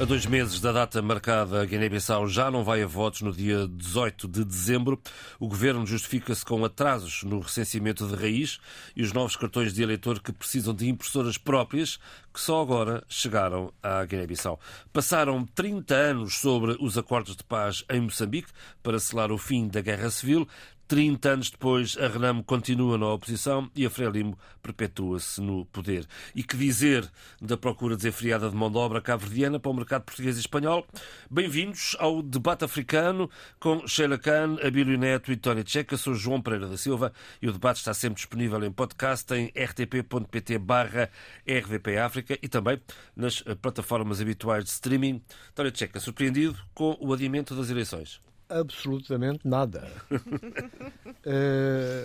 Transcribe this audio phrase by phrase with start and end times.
[0.00, 3.68] A dois meses da data marcada, a Guiné-Bissau já não vai a votos no dia
[3.68, 4.98] 18 de dezembro.
[5.38, 8.58] O governo justifica-se com atrasos no recenseamento de raiz
[8.96, 11.98] e os novos cartões de eleitor que precisam de impressoras próprias,
[12.32, 14.58] que só agora chegaram à Guiné-Bissau.
[14.90, 18.48] Passaram 30 anos sobre os acordos de paz em Moçambique
[18.82, 20.48] para selar o fim da guerra civil.
[20.90, 26.04] 30 anos depois, a Renamo continua na oposição e a Frelimo perpetua-se no poder.
[26.34, 27.08] E que dizer
[27.40, 30.84] da procura desenfreada de mão de obra cabo-verdiana para o mercado português e espanhol?
[31.30, 35.96] Bem-vindos ao debate africano com Sheila Khan, Abílio Neto e Tony Checa.
[35.96, 40.58] Sou João Pereira da Silva e o debate está sempre disponível em podcast em rtp.pt
[40.58, 41.08] barra
[41.46, 42.82] RVP África e também
[43.14, 45.22] nas plataformas habituais de streaming.
[45.54, 48.29] Tony Checa, surpreendido com o adiamento das eleições?
[48.50, 49.90] Absolutamente nada.
[50.12, 50.18] uh,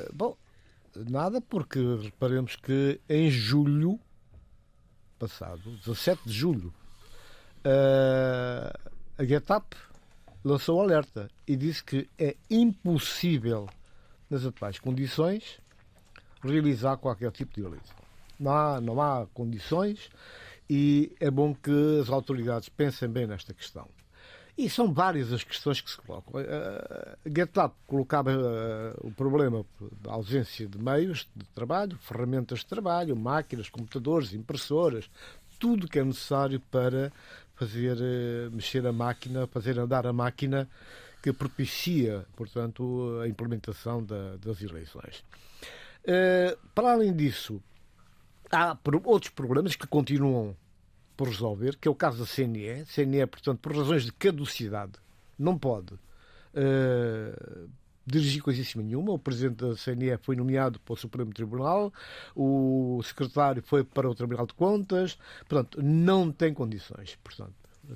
[0.13, 0.37] bom,
[1.09, 3.99] nada porque reparemos que em julho
[5.17, 6.73] passado, 17 de julho,
[7.65, 9.75] uh, a GetUp
[10.43, 13.67] lançou alerta e disse que é impossível,
[14.29, 15.59] nas atuais condições,
[16.43, 17.95] realizar qualquer tipo de eleição.
[18.39, 20.09] Não há, não há condições
[20.69, 23.87] e é bom que as autoridades pensem bem nesta questão.
[24.57, 26.41] E são várias as questões que se colocam.
[26.41, 29.65] Uh, GitLab colocava uh, o problema
[30.01, 35.09] da ausência de meios de trabalho, ferramentas de trabalho, máquinas, computadores, impressoras,
[35.59, 37.11] tudo que é necessário para
[37.55, 40.69] fazer uh, mexer a máquina, fazer andar a máquina
[41.21, 45.23] que propicia, portanto, a implementação da, das eleições.
[46.75, 47.59] Para além disso,
[48.51, 50.55] há outros problemas que continuam
[51.15, 52.85] por resolver, que é o caso da CNE.
[52.85, 54.93] CNE, portanto, por razões de caducidade,
[55.37, 57.69] não pode uh,
[58.05, 59.13] dirigir coisíssima nenhuma.
[59.13, 61.91] O presidente da CNE foi nomeado para o Supremo Tribunal,
[62.35, 65.17] o secretário foi para o Tribunal de Contas,
[65.47, 67.17] portanto, não tem condições.
[67.23, 67.53] Portanto,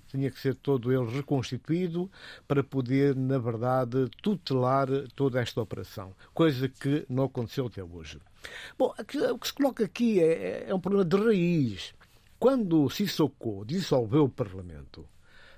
[0.08, 2.10] tinha que ser todo ele reconstituído
[2.48, 8.20] para poder, na verdade, tutelar toda esta operação, coisa que não aconteceu até hoje.
[8.78, 11.94] Bom, o que se coloca aqui é, é um problema de raiz
[12.40, 15.02] quando Sissoko dissolveu o Parlamento,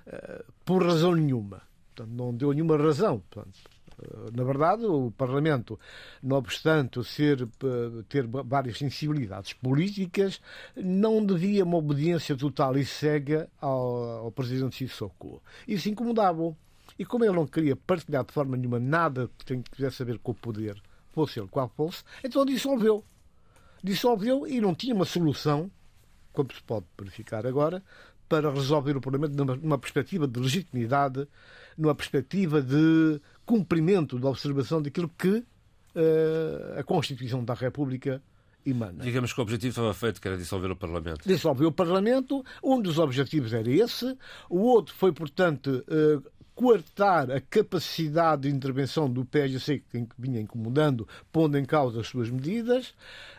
[0.06, 1.62] uh, por razão nenhuma,
[1.94, 3.56] portanto, não deu nenhuma razão, portanto,
[3.98, 5.78] uh, na verdade, o Parlamento,
[6.20, 10.40] não obstante ser, uh, ter várias sensibilidades políticas,
[10.74, 15.40] não devia uma obediência total e cega ao, ao Presidente Sissoko.
[15.68, 16.56] Isso incomodava-o.
[16.98, 20.32] E como ele não queria partilhar de forma nenhuma nada que tivesse a ver com
[20.32, 20.82] o poder,
[21.12, 23.04] fosse ele qual fosse, então dissolveu.
[23.82, 25.70] Dissolveu e não tinha uma solução
[26.32, 27.82] como se pode verificar agora,
[28.28, 31.28] para resolver o problema numa, perspectiva de legitimidade,
[31.76, 38.22] numa perspectiva de cumprimento da observação daquilo que uh, a Constituição da República
[38.64, 39.02] emana.
[39.02, 41.26] Digamos que o objetivo estava feito, que era dissolver o Parlamento.
[41.26, 44.16] Dissolver o Parlamento, um dos objetivos era esse,
[44.48, 51.06] o outro foi, portanto, uh, coartar a capacidade de intervenção do PSC que vinha incomodando,
[51.30, 52.94] pondo em causa as suas medidas,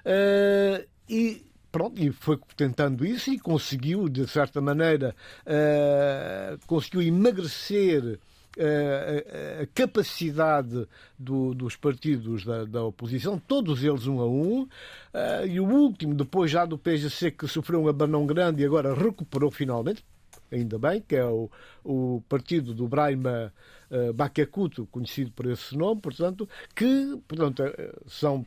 [0.06, 1.44] uh, e
[1.74, 8.20] pronto, e foi tentando isso e conseguiu, de certa maneira, uh, conseguiu emagrecer
[8.58, 15.48] uh, a capacidade do, dos partidos da, da, oposição, todos eles um a um, uh,
[15.48, 19.50] e o último, depois já do PGC, que sofreu um abanão grande e agora recuperou
[19.50, 20.06] finalmente,
[20.52, 21.50] ainda bem, que é o,
[21.84, 23.52] o partido do Braima
[23.90, 27.64] uh, conhecido por esse nome, portanto, que portanto,
[28.06, 28.46] são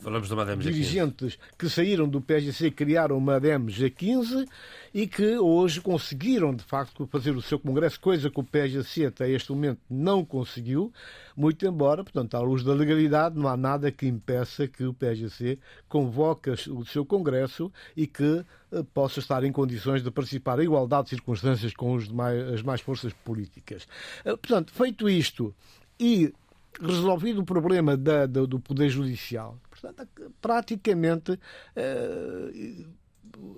[0.00, 4.48] Falamos do ADEM dirigentes que saíram do PSGC criaram uma ADEM G15
[4.94, 9.28] e que hoje conseguiram, de facto, fazer o seu congresso, coisa que o PSGC até
[9.28, 10.92] este momento não conseguiu,
[11.36, 15.58] muito embora, portanto, à luz da legalidade, não há nada que impeça que o PSGC
[15.88, 21.04] convoque o seu congresso e que eh, possa estar em condições de participar em igualdade
[21.04, 23.88] de circunstâncias com os demais, as mais forças políticas.
[24.24, 25.52] Eh, portanto, feito isto
[25.98, 26.32] e
[26.80, 32.86] resolvido o problema da, da, do Poder Judicial, portanto, praticamente uh,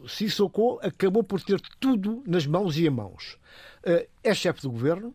[0.08, 3.38] Sissoko acabou por ter tudo nas mãos e em mãos.
[3.84, 5.14] Uh, é chefe do governo,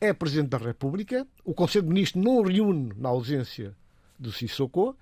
[0.00, 3.76] é presidente da República, o Conselho de Ministros não reúne na ausência
[4.18, 4.96] do Sissoko,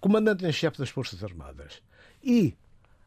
[0.00, 1.82] comandante em chefe das Forças Armadas.
[2.22, 2.54] E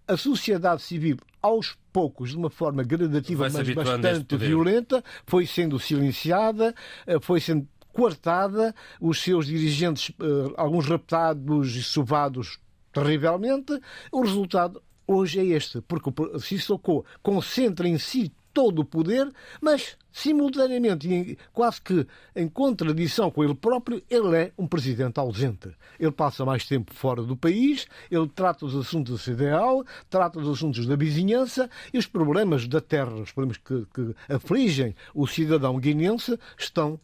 [0.08, 6.76] a sociedade civil, aos poucos, de uma forma gradativa, mas bastante violenta, foi sendo silenciada,
[7.06, 12.60] eh, foi sendo coartada, os seus dirigentes, eh, alguns raptados e sovados
[12.92, 13.80] terrivelmente.
[14.12, 19.98] O resultado hoje é este, porque o Sissoko concentra em si todo o poder, mas
[20.12, 22.06] simultaneamente, quase que
[22.36, 25.72] em contradição com ele próprio, ele é um presidente ausente.
[26.00, 30.50] Ele passa mais tempo fora do país, ele trata os assuntos da CDAO, trata os
[30.50, 35.80] assuntos da vizinhança e os problemas da terra, os problemas que, que afligem o cidadão
[35.80, 37.00] guinense, estão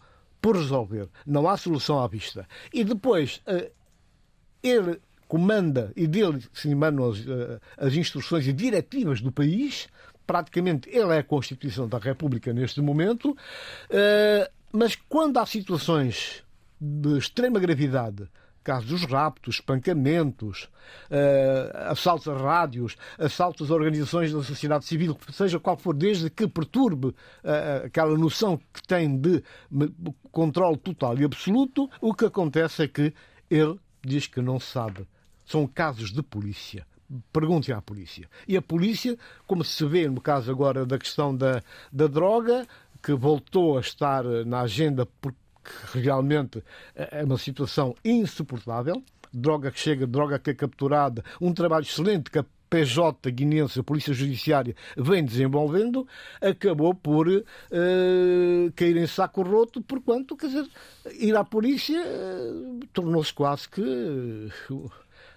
[0.48, 1.10] por resolver.
[1.26, 2.48] Não há solução à vista.
[2.74, 3.70] E depois, eh,
[4.64, 9.90] ele comanda e dele se emanam as, eh, as instruções e diretivas do país.
[10.26, 13.36] Praticamente ele é a Constituição da República neste momento.
[13.90, 16.46] Eh, mas quando há situações
[16.80, 18.26] de extrema gravidade,
[18.68, 20.68] casos dos raptos, espancamentos,
[21.10, 26.46] uh, assaltos a rádios, assaltos a organizações da sociedade civil, seja qual for, desde que
[26.50, 27.16] perturbe uh,
[27.86, 29.42] aquela noção que tem de
[30.34, 33.14] controle total e absoluto, o que acontece é que
[33.50, 35.08] ele diz que não sabe.
[35.46, 36.86] São casos de polícia.
[37.32, 38.30] Pergunte à polícia.
[38.46, 42.68] E a polícia, como se vê no caso agora da questão da, da droga,
[43.02, 45.08] que voltou a estar na agenda
[45.82, 46.64] porque realmente
[46.96, 49.04] é uma situação insuportável.
[49.34, 53.84] Droga que chega, droga que é capturada, um trabalho excelente que a PJ guinense, a
[53.84, 56.08] Polícia Judiciária, vem desenvolvendo,
[56.42, 57.44] acabou por uh,
[58.76, 60.70] cair em saco roto, porquanto, quer dizer,
[61.20, 63.82] ir à polícia uh, tornou-se quase que.
[64.70, 64.92] Uh,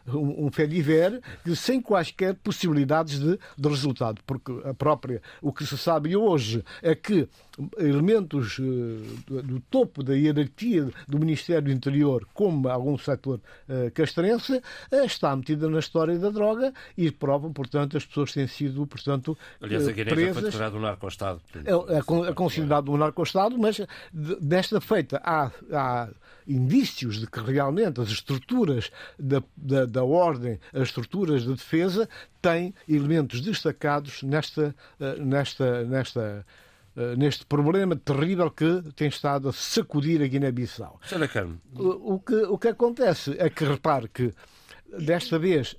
[0.08, 1.20] um, um fediver
[1.54, 6.94] sem quaisquer possibilidades de, de resultado, porque a própria, o que se sabe hoje é
[6.94, 7.28] que
[7.78, 8.62] elementos uh,
[9.26, 15.34] do, topo da hierarquia do Ministério do Interior, como algum setor uh, castrense, uh, está
[15.34, 19.92] metida na história da droga e prova, portanto, as pessoas têm sido, portanto, Aliás, a
[19.92, 20.34] Guiné presas.
[20.34, 21.40] foi considerado um narco-estado.
[21.54, 23.80] É, é, é, considerado um narco-estado, mas
[24.12, 26.08] desta feita há, há
[26.46, 32.08] indícios de que realmente as estruturas da, da, da ordem, as estruturas de defesa,
[32.42, 36.44] têm elementos destacados nesta, eh, nesta, nesta, eh,
[37.16, 41.00] neste problema terrível que tem estado a sacudir a Guiné-Bissau.
[41.76, 44.34] O, o, que, o que acontece é que, repare que,
[44.98, 45.76] desta vez,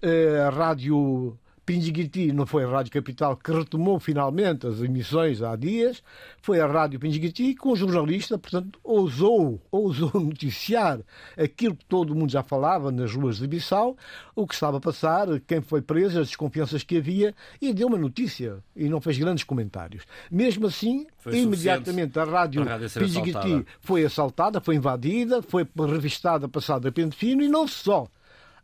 [0.48, 6.04] a rádio Pinjiguiti não foi a Rádio Capital que retomou finalmente as emissões há dias,
[6.42, 11.00] foi a Rádio Pinjiguiti com o jornalista, portanto, ousou, ousou noticiar
[11.38, 13.96] aquilo que todo mundo já falava nas ruas de Bissau,
[14.36, 17.98] o que estava a passar, quem foi preso, as desconfianças que havia, e deu uma
[17.98, 20.04] notícia e não fez grandes comentários.
[20.32, 26.90] Mesmo assim, foi imediatamente a Rádio, rádio Pinjiguiti foi assaltada, foi invadida, foi revistada, passada
[26.90, 28.08] a pente fino, e não só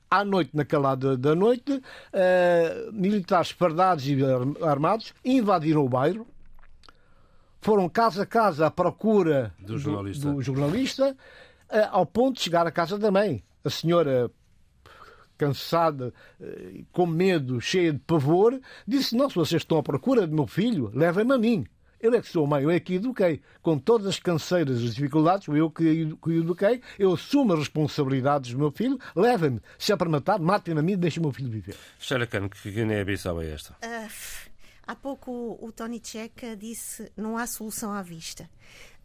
[0.09, 4.18] à noite, na calada da noite, uh, militares fardados e
[4.63, 6.25] armados invadiram o bairro,
[7.62, 11.12] foram casa a casa à procura do jornalista, do, do jornalista
[11.69, 13.44] uh, ao ponto de chegar à casa da mãe.
[13.63, 14.31] A senhora,
[15.38, 20.33] cansada, uh, com medo, cheia de pavor, disse: Não, se vocês estão à procura do
[20.33, 21.65] meu filho, levem-me a mim.
[21.99, 23.41] Eu é que sou mãe, eu é que eduquei.
[23.61, 28.59] Com todas as canseiras, as dificuldades, eu que, que eduquei, eu assumo as responsabilidades do
[28.59, 29.59] meu filho, leva-me.
[29.79, 31.75] Se é para matar, matem-me a mim e deixem o meu filho viver.
[31.99, 33.73] Sheila Cano, que Guiné-Bissau é esta?
[33.83, 34.11] Uh,
[34.85, 38.47] há pouco o Tony Checa disse não há solução à vista.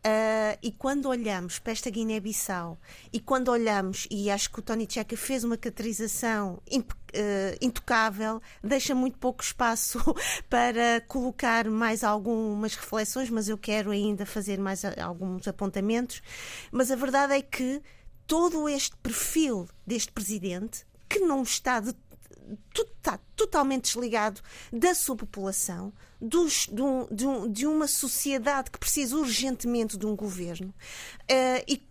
[0.05, 2.77] Uh, e quando olhamos para esta Guiné-Bissau
[3.13, 8.97] e quando olhamos, e acho que o Tony Checa fez uma caracterização uh, intocável, deixa
[8.97, 10.01] muito pouco espaço
[10.51, 16.21] para colocar mais algumas reflexões, mas eu quero ainda fazer mais alguns apontamentos.
[16.73, 17.81] Mas a verdade é que
[18.27, 21.95] todo este perfil deste presidente, que não está de
[22.75, 24.41] está totalmente desligado
[24.73, 30.07] da sua população, dos, de, um, de, um, de, uma sociedade que precisa urgentemente de
[30.07, 31.83] um governo uh, e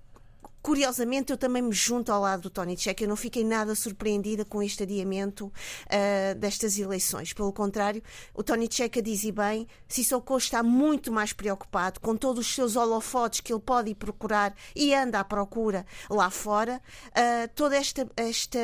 [0.62, 3.04] Curiosamente, eu também me junto ao lado do Tony Tchek.
[3.04, 7.34] Eu não fiquei nada surpreendida com este adiamento uh, destas eleições.
[7.34, 8.02] Pelo contrário,
[8.34, 12.76] o Tony Tchek diz e bem, Sissoko está muito mais preocupado com todos os seus
[12.76, 16.82] holofotes que ele pode ir procurar e anda à procura lá fora.
[17.08, 18.60] Uh, toda esta, esta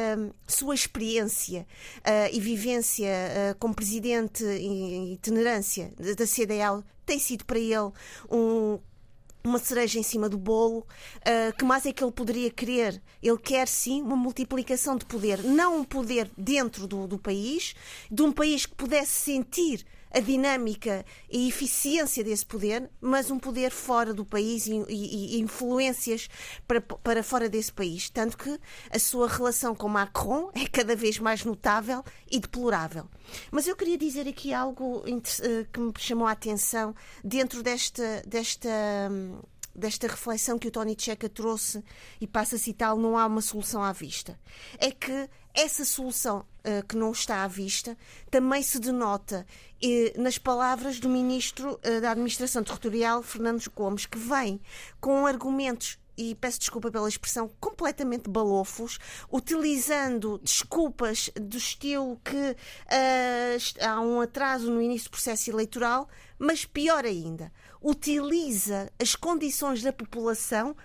[0.48, 1.66] sua experiência
[2.00, 3.08] uh, e vivência
[3.60, 7.92] como presidente em itinerância da CDL tem sido para ele
[8.30, 8.80] um
[9.48, 10.86] uma cereja em cima do bolo.
[11.20, 13.02] Uh, que mais é que ele poderia querer?
[13.22, 17.74] Ele quer sim uma multiplicação de poder, não um poder dentro do, do país,
[18.12, 23.72] de um país que pudesse sentir a dinâmica e eficiência desse poder, mas um poder
[23.72, 26.30] fora do país e, e, e, influências
[26.68, 28.10] para, para fora desse país.
[28.10, 28.60] Tanto que
[28.90, 33.06] a sua relação com Macron é cada vez mais notável e deplorável.
[33.52, 38.22] Mas eu queria dizer aqui algo eh, que me chamou a atenção dentro desta.
[38.26, 38.70] desta
[39.78, 41.84] desta reflexão que o Tony Checa trouxe
[42.20, 44.38] e passa a citar, não há uma solução à vista.
[44.80, 46.46] É que essa solução
[46.88, 47.98] que não está à vista,
[48.30, 49.46] também se denota
[49.84, 54.60] uh, nas palavras do Ministro uh, da Administração Territorial, Fernando Gomes, que vem
[55.00, 58.98] com argumentos e peço desculpa pela expressão, completamente balofos,
[59.32, 66.10] utilizando desculpas do estilo que uh, há um atraso no início do processo eleitoral,
[66.40, 70.76] mas pior ainda, utiliza as condições da população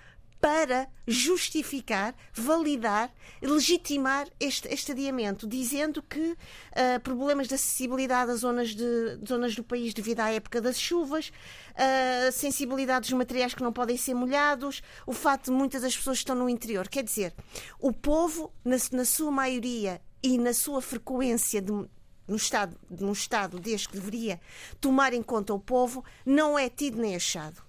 [0.42, 8.74] para justificar, validar, legitimar este, este adiamento, dizendo que uh, problemas de acessibilidade a zonas,
[8.74, 13.72] de, zonas do país devido à época das chuvas, uh, sensibilidade dos materiais que não
[13.72, 16.88] podem ser molhados, o facto de muitas das pessoas que estão no interior.
[16.88, 17.32] Quer dizer,
[17.78, 23.60] o povo, na, na sua maioria e na sua frequência de, no estado, no estado
[23.60, 24.40] desde que deveria
[24.80, 27.62] tomar em conta o povo, não é tido nem achado.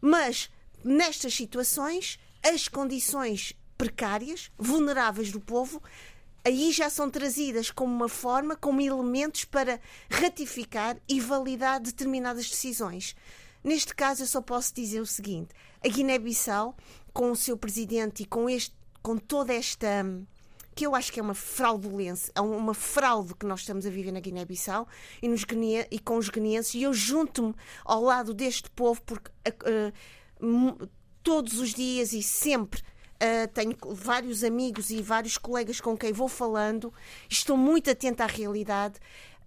[0.00, 0.48] Mas
[0.84, 5.82] nestas situações, as condições precárias, vulneráveis do povo,
[6.44, 9.80] aí já são trazidas como uma forma, como elementos para
[10.10, 13.14] ratificar e validar determinadas decisões.
[13.62, 15.50] Neste caso, eu só posso dizer o seguinte:
[15.84, 16.76] a Guiné-Bissau,
[17.12, 20.04] com o seu presidente e com, este, com toda esta
[20.74, 24.12] que eu acho que é uma fraudulência, é uma fraude que nós estamos a viver
[24.12, 24.86] na Guiné-Bissau
[25.20, 25.26] e,
[25.90, 27.52] e, com os guineenses, e eu junto-me
[27.84, 29.92] ao lado deste povo porque uh,
[31.22, 32.82] todos os dias e sempre
[33.18, 36.94] Uh, tenho vários amigos e vários colegas com quem vou falando,
[37.28, 38.94] estou muito atenta à realidade.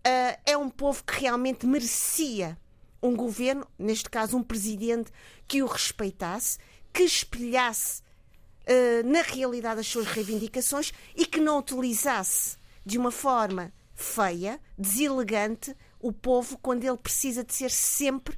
[0.06, 2.58] Uh, é um povo que realmente merecia
[3.02, 5.10] um governo, neste caso um presidente,
[5.48, 6.58] que o respeitasse,
[6.92, 13.72] que espelhasse uh, na realidade as suas reivindicações e que não utilizasse de uma forma
[13.96, 18.38] feia, deselegante, o povo quando ele precisa de ser sempre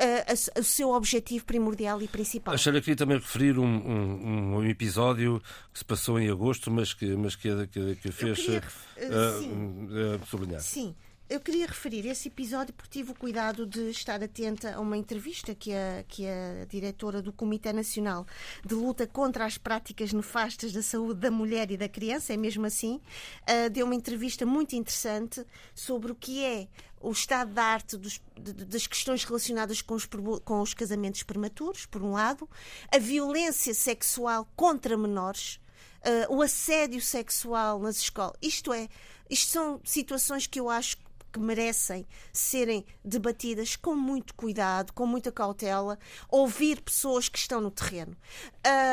[0.00, 2.54] uh, o seu objetivo primordial e principal.
[2.54, 6.92] Achei que queria também referir um, um, um, episódio que se passou em agosto, mas
[6.92, 10.60] que, mas que, que, que fez queria, uh, uh, sublinhar.
[10.60, 10.94] Sim.
[11.26, 15.54] Eu queria referir esse episódio porque tive o cuidado de estar atenta a uma entrevista
[15.54, 18.26] que a, que a diretora do Comitê Nacional
[18.62, 22.66] de Luta contra as Práticas Nefastas da Saúde da Mulher e da Criança, é mesmo
[22.66, 23.00] assim,
[23.48, 26.68] uh, deu uma entrevista muito interessante sobre o que é
[27.00, 30.06] o estado da arte dos, das questões relacionadas com os,
[30.44, 32.46] com os casamentos prematuros, por um lado,
[32.94, 35.58] a violência sexual contra menores,
[36.04, 38.36] uh, o assédio sexual nas escolas.
[38.42, 38.90] Isto é,
[39.30, 40.98] isto são situações que eu acho
[41.34, 45.98] que merecem serem debatidas com muito cuidado, com muita cautela,
[46.30, 48.16] ouvir pessoas que estão no terreno.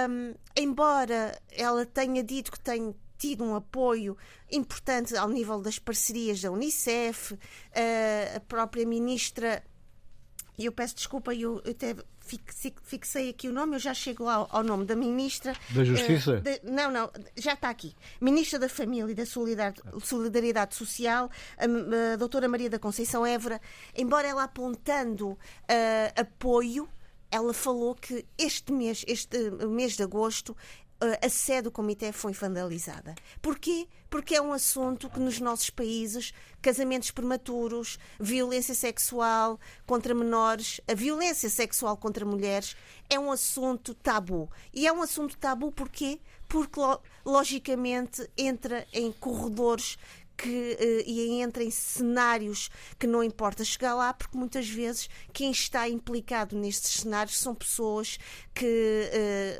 [0.09, 4.17] Um, embora ela tenha dito que tem tido um apoio
[4.51, 7.37] importante ao nível das parcerias da Unicef,
[8.35, 9.63] a própria ministra
[10.57, 11.95] e eu peço desculpa, eu até
[12.83, 15.53] fixei aqui o nome, eu já chego ao, ao nome da ministra.
[15.69, 16.37] Da Justiça?
[16.37, 17.95] Uh, de, não, não, já está aqui.
[18.19, 23.59] Ministra da Família e da Solidariedade, Solidariedade Social, a, a, doutora Maria da Conceição Évora,
[23.95, 25.37] embora ela apontando uh,
[26.15, 26.87] apoio,
[27.29, 30.55] ela falou que este mês, este mês de agosto,
[31.21, 33.15] a sede do comitê foi vandalizada.
[33.41, 33.87] Porquê?
[34.09, 40.93] Porque é um assunto que nos nossos países, casamentos prematuros, violência sexual contra menores, a
[40.93, 42.75] violência sexual contra mulheres,
[43.09, 44.49] é um assunto tabu.
[44.73, 46.19] E é um assunto tabu porquê?
[46.47, 46.81] Porque,
[47.25, 49.97] logicamente, entra em corredores
[50.37, 55.51] que, uh, e entra em cenários que não importa chegar lá, porque muitas vezes quem
[55.51, 58.19] está implicado nestes cenários são pessoas
[58.53, 59.09] que.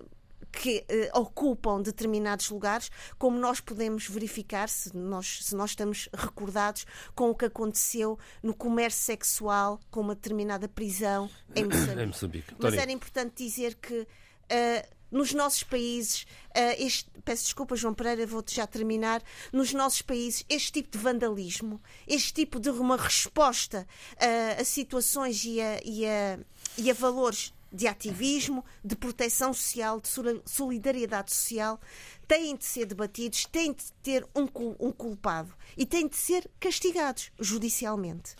[0.06, 0.11] Uh,
[0.52, 6.86] que uh, ocupam determinados lugares, como nós podemos verificar, se nós, se nós estamos recordados
[7.16, 12.06] com o que aconteceu no comércio sexual com uma determinada prisão em Moçambique.
[12.06, 12.56] Moçambique.
[12.60, 14.02] Mas era importante dizer que.
[14.02, 19.22] Uh, nos nossos países, uh, este, peço desculpa, João Pereira, vou-te já terminar.
[19.52, 25.44] Nos nossos países, este tipo de vandalismo, este tipo de uma resposta uh, a situações
[25.44, 26.40] e a, e a,
[26.78, 30.10] e a valores de ativismo, de proteção social, de
[30.46, 31.80] solidariedade social,
[32.28, 34.48] têm de ser debatidos, têm de ter um,
[34.80, 38.36] um culpado e têm de ser castigados judicialmente.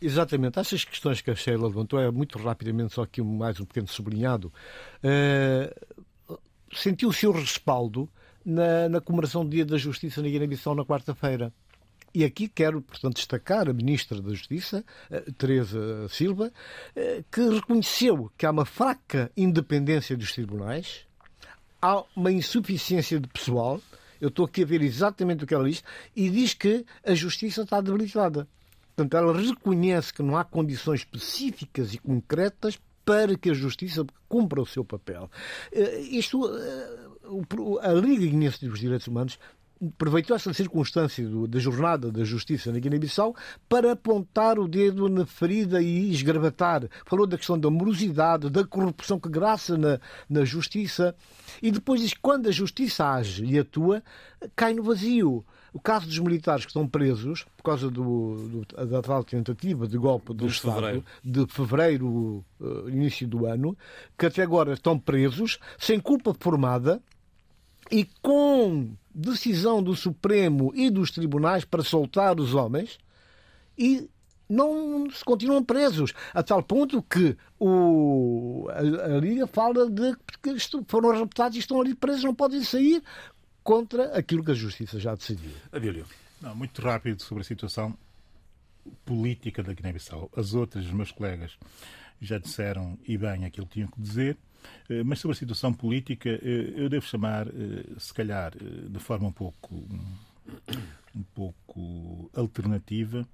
[0.00, 0.58] Exatamente.
[0.58, 4.52] Essas questões que a Sheila levantou, é muito rapidamente, só aqui mais um pequeno sublinhado,
[5.04, 6.38] uh,
[6.74, 8.08] sentiu o seu respaldo
[8.44, 11.52] na, na comemoração do Dia da Justiça na Guiné-Bissau na quarta-feira.
[12.14, 16.52] E aqui quero, portanto, destacar a Ministra da Justiça, eh, Teresa Silva,
[16.94, 21.06] eh, que reconheceu que há uma fraca independência dos tribunais,
[21.80, 23.80] há uma insuficiência de pessoal.
[24.20, 25.82] Eu estou aqui a ver exatamente o que ela diz
[26.14, 28.46] e diz que a justiça está debilitada.
[28.94, 34.60] Portanto, ela reconhece que não há condições específicas e concretas para que a justiça cumpra
[34.60, 35.30] o seu papel.
[35.72, 36.44] Eh, isto,
[37.80, 39.38] a Liga Guinense dos Direitos Humanos
[39.88, 43.34] aproveitou essa circunstância do, da jornada da justiça na Guiné-Bissau
[43.68, 46.88] para apontar o dedo na ferida e esgravatar.
[47.04, 49.98] Falou da questão da morosidade, da corrupção que graça na,
[50.28, 51.14] na justiça.
[51.60, 54.02] E depois diz que quando a justiça age e atua,
[54.54, 55.44] cai no vazio.
[55.72, 59.96] O caso dos militares que estão presos por causa do, do, da tal tentativa de
[59.96, 61.04] golpe do, Estado fevereiro.
[61.24, 63.76] de fevereiro, uh, início do ano,
[64.18, 67.00] que até agora estão presos, sem culpa formada
[67.92, 72.98] e com decisão do Supremo e dos tribunais para soltar os homens
[73.76, 74.08] e
[74.48, 80.56] não se continuam presos, a tal ponto que o, a, a Liga fala de que
[80.88, 83.02] foram raptados e estão ali presos, não podem sair
[83.62, 85.52] contra aquilo que a Justiça já decidiu.
[85.70, 86.06] Abílio.
[86.40, 87.96] Não, muito rápido sobre a situação
[89.04, 90.30] política da Guiné-Bissau.
[90.36, 91.56] As outras, os meus colegas,
[92.20, 94.36] já disseram e bem aquilo que tinham que dizer.
[94.88, 99.28] Eh, mas sobre a situação política, eh, eu devo chamar, eh, se calhar, de forma
[99.28, 99.74] um pouco,
[101.14, 103.26] um pouco alternativa,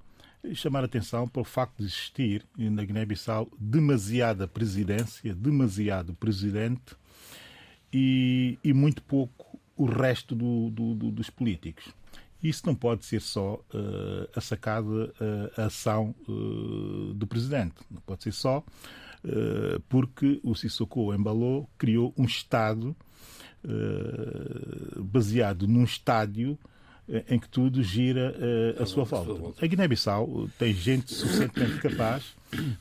[0.54, 6.96] chamar a atenção para o facto de existir na Guiné-Bissau demasiada presidência, demasiado presidente
[7.92, 11.92] e, e muito pouco o resto do, do, do, dos políticos.
[12.42, 17.74] Isso não pode ser só uh, a sacada, uh, a ação uh, do presidente.
[17.90, 18.62] Não pode ser só
[19.88, 22.96] porque o Sissoko Embalou criou um Estado
[24.96, 26.58] baseado num estádio
[27.28, 28.34] em que tudo gira
[28.78, 29.64] uh, à sua volta.
[29.64, 32.36] A Guiné-Bissau tem gente suficientemente capaz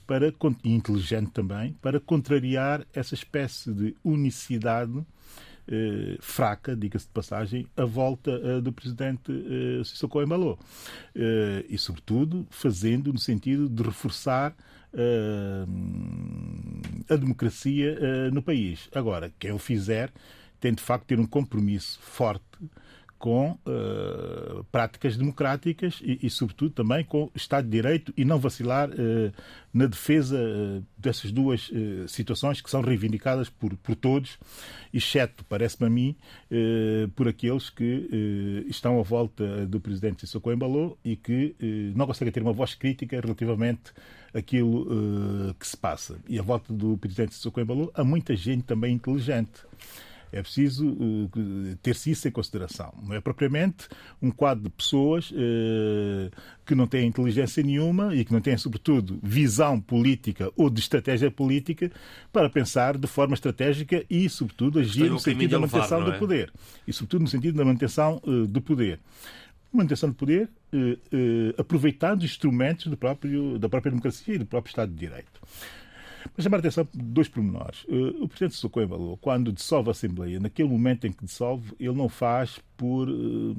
[0.06, 5.04] para, e inteligente também para contrariar essa espécie de unicidade
[5.70, 10.58] eh, fraca, diga-se de passagem, a volta eh, do presidente eh, Sissoko Embalo.
[11.68, 14.56] e, sobretudo, fazendo no sentido de reforçar
[17.10, 18.90] a democracia no país.
[18.94, 20.12] Agora, quem o fizer
[20.60, 22.58] tem de facto ter um compromisso forte
[23.18, 28.90] com uh, práticas democráticas e, e, sobretudo, também com Estado de Direito e não vacilar
[28.90, 29.34] uh,
[29.74, 31.72] na defesa uh, dessas duas
[32.08, 34.38] situações que são reivindicadas por, por todos,
[34.94, 36.16] exceto, parece-me a mim,
[37.16, 41.56] por aqueles que estão à volta do presidente Sissoko Embalo e que
[41.96, 43.94] não conseguem ter uma voz crítica relativamente
[44.34, 46.18] àquilo que se passa.
[46.28, 49.62] E à volta do presidente Sissoko Embalo há muita gente também inteligente.
[50.32, 51.30] É preciso uh,
[51.82, 52.94] ter-se isso em consideração.
[53.02, 53.88] Não é propriamente
[54.22, 56.30] um quadro de pessoas uh,
[56.66, 61.32] que não têm inteligência nenhuma e que não têm, sobretudo, visão política ou de estratégia
[61.32, 61.92] política
[62.32, 66.14] para pensar de forma estratégica e, sobretudo, agir no sentido da manutenção levar, é?
[66.14, 66.54] do poder.
[66.86, 69.00] E, sobretudo, no sentido da manutenção uh, do poder
[69.72, 70.50] manutenção do poder,
[71.58, 75.42] aproveitando instrumentos do próprio, da própria democracia e do próprio Estado de Direito.
[76.38, 77.84] Mas chamar a atenção dois pormenores.
[77.86, 81.96] Uh, o Presidente Socorro Embalou, quando dissolve a Assembleia, naquele momento em que dissolve, ele
[81.96, 83.56] não faz por, uh,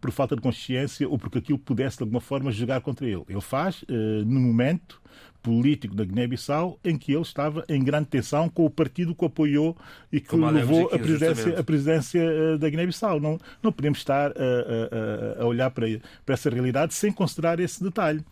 [0.00, 3.22] por falta de consciência ou porque aquilo pudesse, de alguma forma, jogar contra ele.
[3.28, 5.02] Ele faz uh, no momento
[5.42, 9.76] político da Guiné-Bissau em que ele estava em grande tensão com o partido que apoiou
[10.10, 13.20] e que levou a presidência, a presidência da Guiné-Bissau.
[13.20, 15.86] Não, não podemos estar a, a, a olhar para,
[16.24, 18.24] para essa realidade sem considerar esse detalhe.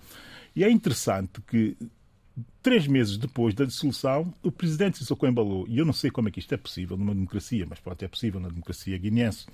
[0.55, 1.77] E é interessante que
[2.63, 6.31] Três meses depois da dissolução, o presidente Sissoko Embalou, e eu não sei como é
[6.31, 9.47] que isto é possível numa democracia, mas pode é possível na democracia guineense,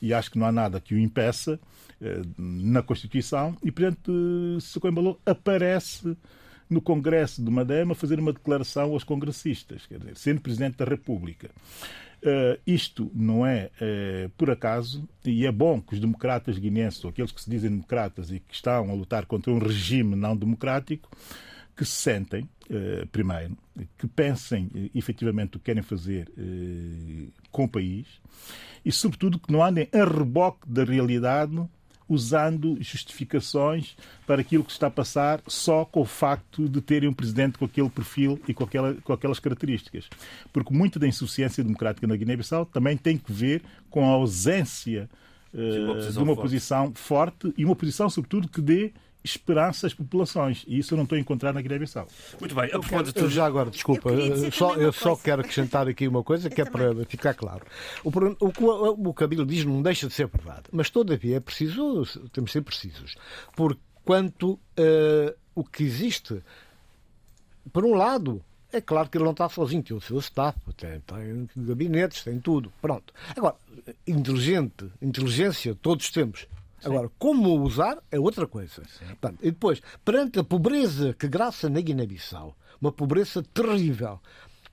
[0.00, 1.58] e acho que não há nada que o impeça
[2.00, 4.10] eh, na Constituição, e o presidente
[4.60, 6.16] Sissoko Embalou aparece
[6.70, 10.84] no Congresso de Madema a fazer uma declaração aos congressistas, quer dizer, sendo presidente da
[10.84, 11.50] República.
[12.22, 17.10] Uh, isto não é uh, por acaso, e é bom que os democratas guineenses, ou
[17.10, 21.10] aqueles que se dizem democratas e que estão a lutar contra um regime não democrático,
[21.76, 23.56] que se sentem, eh, primeiro,
[23.98, 28.06] que pensem eh, efetivamente o que querem fazer eh, com o país
[28.84, 31.60] e, sobretudo, que não andem a reboque da realidade
[32.10, 37.12] usando justificações para aquilo que está a passar só com o facto de terem um
[37.12, 40.08] presidente com aquele perfil e com, aquela, com aquelas características.
[40.52, 45.08] Porque muita da insuficiência democrática na Guiné-Bissau também tem que ver com a ausência
[45.54, 46.42] uh, de uma forte.
[46.42, 50.64] posição forte e uma posição, sobretudo, que dê esperança às populações.
[50.66, 52.06] E isso eu não estou a encontrar na Guiné-Bissau.
[52.38, 52.70] Muito bem.
[52.70, 56.48] Eu quero, eu já agora, desculpa, eu, só, eu só quero acrescentar aqui uma coisa
[56.48, 56.94] que eu é também.
[56.94, 57.64] para ficar claro.
[58.02, 61.40] O, o que o, o Cabelo diz não deixa de ser verdade, mas todavia é
[61.40, 63.14] preciso, temos de ser precisos.
[63.54, 66.42] Porque quanto uh, o que existe,
[67.72, 71.00] por um lado, é claro que ele não está sozinho, tem o seu staff, tem,
[71.00, 72.72] tem gabinetes, tem tudo.
[72.80, 73.12] Pronto.
[73.36, 73.56] Agora,
[74.06, 76.46] inteligente, inteligência todos temos.
[76.84, 78.82] Agora, como usar é outra coisa.
[79.06, 84.18] Portanto, e depois, perante a pobreza que graça na Guiné-Bissau, uma pobreza terrível,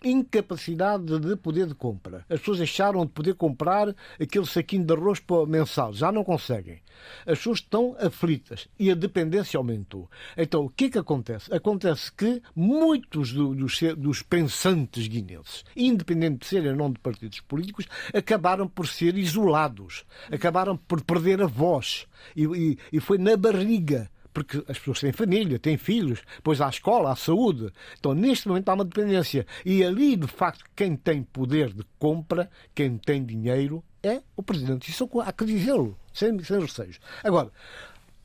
[0.04, 2.26] incapacidade de poder de compra.
[2.30, 6.82] As pessoas deixaram de poder comprar aquele saquinho de arroz mensal, já não conseguem.
[7.26, 10.10] As pessoas estão aflitas e a dependência aumentou.
[10.36, 11.54] Então, o que é que acontece?
[11.54, 17.40] Acontece que muitos do, dos, dos, pensantes guinenses, independente de serem ou não de partidos
[17.42, 22.08] políticos, acabaram por ser isolados, acabaram por perder a voz.
[22.36, 26.68] E, e, e foi na barriga porque as pessoas têm família, têm filhos, depois há
[26.68, 27.74] a escola, há a saúde.
[27.98, 29.48] Então, neste momento, há uma dependência.
[29.66, 34.92] E ali, de facto, quem tem poder de compra, quem tem dinheiro, é o Presidente.
[34.92, 37.00] Isso há que dizê-lo, sem, sem receios.
[37.24, 37.52] Agora,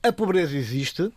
[0.02, 1.10] a pobreza existe.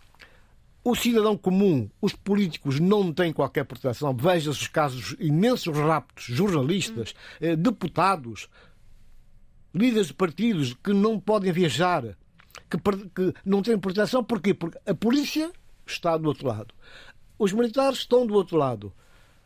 [0.81, 4.15] O cidadão comum, os políticos não têm qualquer proteção.
[4.15, 8.47] Veja-se os casos imensos raptos, jornalistas, eh, deputados,
[9.73, 12.15] líderes de partidos que não podem viajar,
[12.77, 14.23] que, que não têm proteção.
[14.23, 14.53] Porquê?
[14.53, 15.51] Porque a polícia
[15.85, 16.73] está do outro lado.
[17.37, 18.93] Os militares estão do outro lado.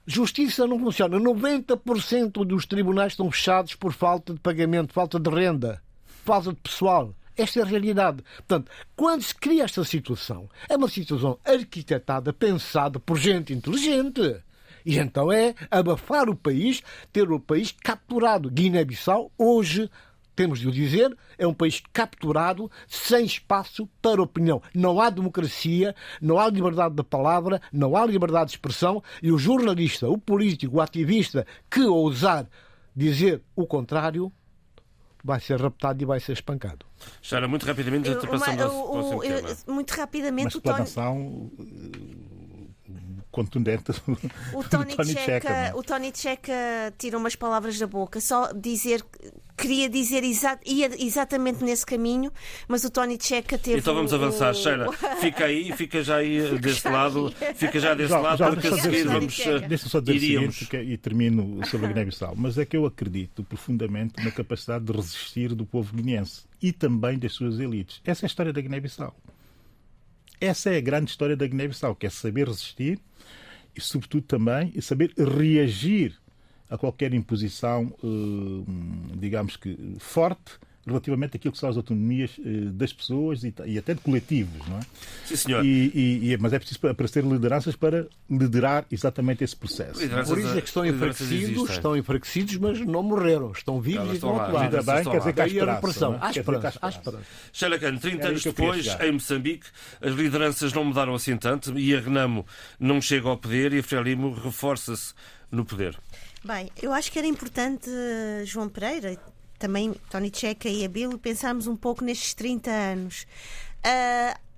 [0.06, 1.20] Justiça não funciona.
[1.20, 5.82] 90% dos tribunais estão fechados por falta de pagamento, falta de renda,
[6.26, 7.14] falta de pessoal.
[7.38, 8.24] Esta é a realidade.
[8.38, 14.42] Portanto, quando se cria esta situação, é uma situação arquitetada, pensada por gente inteligente.
[14.86, 16.82] E então é abafar o país,
[17.14, 18.50] ter o país capturado.
[18.50, 19.90] Guiné-Bissau, hoje,
[20.40, 24.62] temos de o dizer, é um país capturado, sem espaço para opinião.
[24.74, 29.38] Não há democracia, não há liberdade da palavra, não há liberdade de expressão e o
[29.38, 32.48] jornalista, o político, o ativista que ousar
[32.96, 34.32] dizer o contrário
[35.22, 36.86] vai ser raptado e vai ser espancado.
[37.22, 39.58] Sara, muito rapidamente, ultrapassando o, o, tema.
[39.68, 41.52] Muito rapidamente, Uma explanação
[43.32, 43.92] contundente
[44.54, 45.50] o Tony, Tony Checa.
[45.50, 45.74] É?
[45.76, 46.54] O Tony Checa
[46.98, 48.20] tira umas palavras da boca.
[48.20, 49.04] Só dizer
[49.56, 52.32] queria dizer exa ia exatamente nesse caminho,
[52.68, 53.80] mas o Tony Checa teve.
[53.80, 54.54] Então vamos avançar, o...
[54.54, 54.92] Sheila.
[55.20, 58.78] Fica aí, fica já aí deste lado, fica já desse já, lado, já, porque a
[58.78, 59.38] seguir vamos.
[59.68, 60.58] Deixa só dizer iríamos.
[60.58, 64.94] seguinte, e termino sobre a Guiné-Bissau, mas é que eu acredito profundamente na capacidade de
[64.94, 68.02] resistir do povo guineense e também das suas elites.
[68.06, 69.16] Essa é a história da Guiné-Bissau.
[70.40, 73.00] Essa é a grande história da Guiné-Bissau, que é saber resistir
[73.80, 76.20] e, sobretudo, também saber reagir
[76.70, 82.94] a qualquer imposição, eh, digamos que forte, relativamente àquilo que são as autonomias eh, das
[82.94, 84.82] pessoas e, até de coletivos, não é?
[85.26, 85.66] Sim, senhor.
[85.66, 90.00] E, e, mas é preciso aparecer lideranças para liderar exatamente esse processo.
[90.00, 94.14] Lideranças, Por isso é que estão enfraquecidos, estão enfraquecidos, mas não morreram, estão vivos Elas
[94.14, 94.64] e estão atuar.
[94.64, 96.18] Ainda bem, quer dizer que há esperança.
[96.22, 96.80] Há esperança.
[96.82, 97.26] Há esperança.
[97.52, 99.68] Sheila 30 anos depois, em Moçambique,
[100.02, 102.46] as lideranças não mudaram assim tanto e a Renamo
[102.80, 105.14] não chega ao poder e a Frelimo reforça-se
[105.52, 105.98] no poder.
[106.44, 107.90] Bem, eu acho que era importante,
[108.46, 109.18] João Pereira,
[109.60, 113.28] também Tony Checa e a Bill, pensarmos um pouco nestes 30 anos.
[113.86, 114.50] Uh,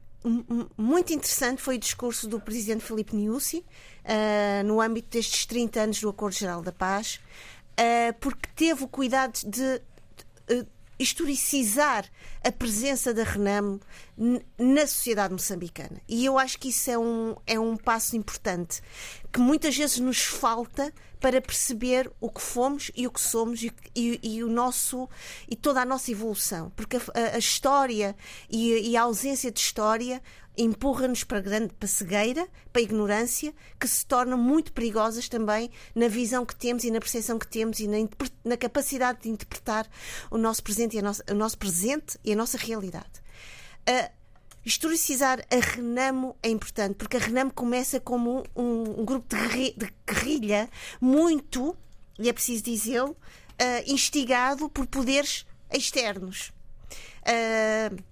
[0.78, 3.66] muito interessante foi o discurso do presidente Felipe Niusi
[4.06, 7.20] uh, no âmbito destes 30 anos do Acordo Geral da Paz,
[7.74, 9.82] uh, porque teve o cuidado de,
[10.48, 10.68] de
[11.00, 12.06] historicizar
[12.44, 13.80] a presença da Renamo
[14.58, 16.00] na sociedade moçambicana.
[16.08, 18.82] E eu acho que isso é um, é um passo importante
[19.32, 23.72] que muitas vezes nos falta para perceber o que fomos e o que somos e,
[23.96, 25.08] e, e o nosso
[25.48, 28.15] e toda a nossa evolução, porque a, a história
[28.50, 30.22] e, e, a ausência de história
[30.58, 36.46] empurra-nos para grande para cegueira, para ignorância, que se tornam muito perigosas também na visão
[36.46, 37.98] que temos e na percepção que temos e na,
[38.44, 39.88] na capacidade de interpretar
[40.30, 43.22] o nosso presente e nossa, o nosso presente e a nossa realidade.
[43.88, 44.21] Uh,
[44.63, 49.93] Historicizar a Renamo é importante, porque a Renamo começa como um, um grupo de, de
[50.06, 50.69] guerrilha
[51.00, 51.76] muito,
[52.19, 53.15] e é preciso dizê-lo, uh,
[53.91, 56.52] instigado por poderes externos.
[57.24, 58.12] Uh,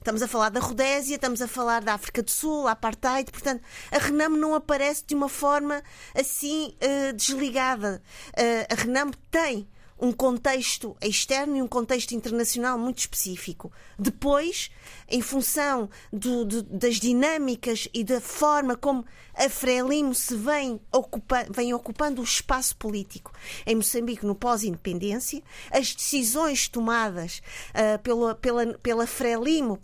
[0.00, 3.98] Estamos a falar da Rodésia, estamos a falar da África do Sul, Apartheid, portanto, a
[3.98, 5.82] Renamo não aparece de uma forma
[6.14, 8.02] assim uh, desligada.
[8.28, 9.68] Uh, a Renamo tem
[10.00, 13.70] um contexto externo e um contexto internacional muito específico.
[13.98, 14.70] Depois,
[15.08, 21.72] em função do, das dinâmicas e da forma como a Frelimo se vem, ocupa, vem
[21.72, 23.32] ocupando o espaço político
[23.64, 29.78] em Moçambique no pós-independência, as decisões tomadas uh, pela, pela, pela Frelimo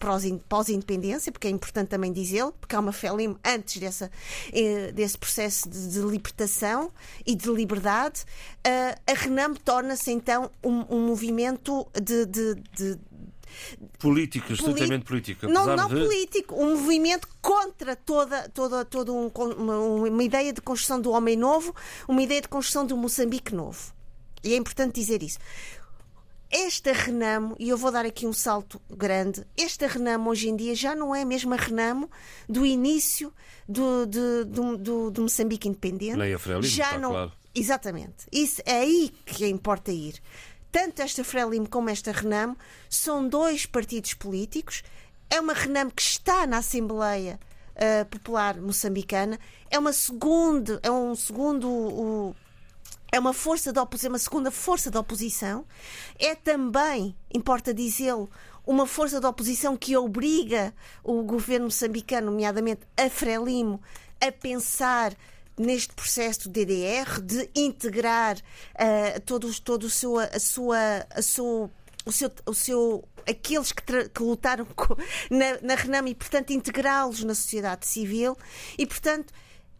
[0.49, 4.11] pós-independência, porque é importante também dizê-lo, porque há uma Frelimo antes dessa,
[4.53, 6.93] eh, desse processo de, de, libertação
[7.25, 8.25] e de liberdade,
[8.67, 12.99] uh, a Renam torna-se então um, um movimento de, de, de
[13.99, 15.47] político, estritamente político.
[15.49, 15.95] Não, não de...
[15.95, 21.37] político, um movimento contra toda, toda, toda um, uma, uma, ideia de construção do homem
[21.37, 21.75] novo,
[22.09, 23.92] uma ideia de construção do Moçambique novo.
[24.42, 25.38] E é importante dizer isso.
[26.49, 30.77] Esta Renamo, e eu vou dar aqui um salto grande, esta Renamo hoje em dia
[30.77, 32.09] já não é a mesma Renamo
[32.49, 33.33] do início
[33.69, 36.16] do, do, do, do, do Moçambique independente.
[36.16, 38.27] Nem a Frelimo, já não, claro Exatamente.
[38.31, 40.21] Isso é aí que importa ir.
[40.71, 42.55] Tanto esta Frelimo como esta Renamo
[42.90, 44.83] são dois partidos políticos.
[45.31, 47.40] É uma Renamo que está na Assembleia
[47.77, 49.40] uh, Popular Moçambicana.
[49.71, 52.37] É uma segunda, é um segundo
[53.11, 55.64] é uma força de oposição, uma segunda força de oposição.
[56.19, 58.29] É também, importa dizê-lo,
[58.66, 63.81] uma força de oposição que obriga o governo moçambicano, nomeadamente a Frelimo,
[64.21, 65.14] a pensar
[65.59, 71.71] neste processo do DDR, de integrar uh, todos, todo o seu, a sua, a sua,
[72.05, 74.66] o seu, o seu aqueles que, que lutaram
[75.31, 78.37] na, na Renam e, portanto, integrá-los na sociedade civil.
[78.79, 79.33] E, portanto,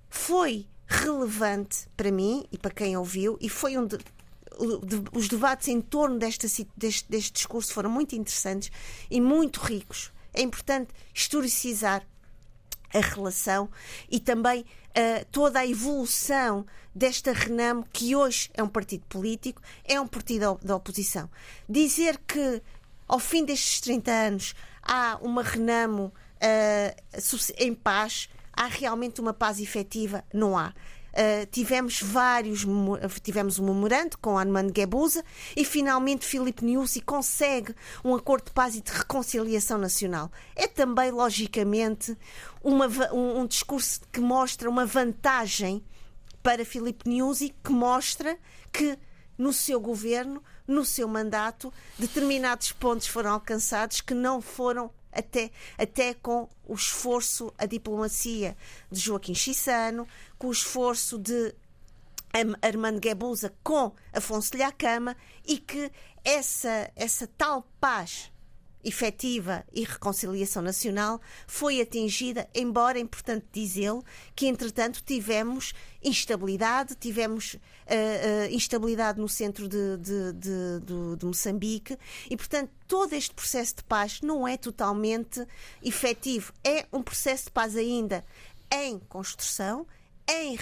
[0.09, 3.99] foi relevante para mim e para quem ouviu, e foi um de,
[5.13, 8.71] os debates em torno desta, deste, deste discurso foram muito interessantes
[9.11, 10.13] e muito ricos.
[10.33, 12.07] É importante historicizar
[12.95, 13.69] a relação
[14.11, 14.65] e também
[14.97, 20.59] uh, toda a evolução desta Renamo, que hoje é um partido político, é um partido
[20.63, 21.29] da oposição.
[21.69, 22.63] Dizer que
[23.07, 29.61] ao fim destes 30 anos há uma Renamo uh, em paz há realmente uma paz
[29.61, 30.25] efetiva?
[30.33, 30.73] Não há.
[31.17, 32.67] Uh, tivemos vários,
[33.23, 35.25] tivemos um memorando com Armando Guebuza
[35.57, 37.75] e finalmente Filipe Nyusi consegue
[38.05, 40.31] um acordo de paz e de reconciliação nacional.
[40.55, 42.15] É também, logicamente,
[42.63, 45.83] uma, um, um discurso que mostra uma vantagem
[46.43, 48.39] para Filipe Nyusi, que mostra
[48.71, 48.99] que
[49.39, 56.15] no seu governo, no seu mandato, determinados pontos foram alcançados que não foram até, até
[56.15, 58.57] com o esforço, a diplomacia
[58.91, 60.07] de Joaquim Chissano,
[60.39, 61.55] com o esforço de
[62.61, 65.91] Armando Guebuza com Afonso Lhacama e que
[66.25, 68.31] essa, essa tal paz
[68.85, 77.55] efetiva e reconciliação nacional foi atingida, embora é importante dizê-lo que, entretanto, tivemos instabilidade, tivemos
[77.55, 81.99] uh, uh, instabilidade no centro de, de, de, de, de Moçambique
[82.31, 85.45] e, portanto, todo este processo de paz não é totalmente
[85.83, 86.53] efetivo.
[86.63, 88.25] É um processo de paz ainda
[88.71, 89.87] em construção,
[90.29, 90.59] em, uh,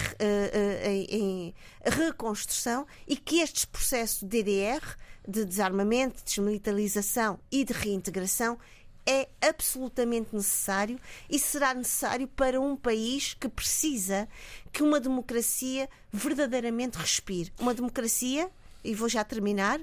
[0.83, 4.95] em, em, reconstrução e que este processo de DDR
[5.27, 8.59] de desarmamento, desmilitarização e de reintegração
[9.07, 10.99] é absolutamente necessário
[11.29, 14.27] e será necessário para um país que precisa
[14.71, 17.53] que uma democracia verdadeiramente respire.
[17.59, 18.49] Uma democracia,
[18.83, 19.79] e vou já terminar,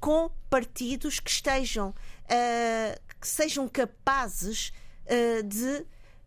[0.00, 4.72] com partidos que estejam, uh, que sejam capazes
[5.06, 5.86] uh, de,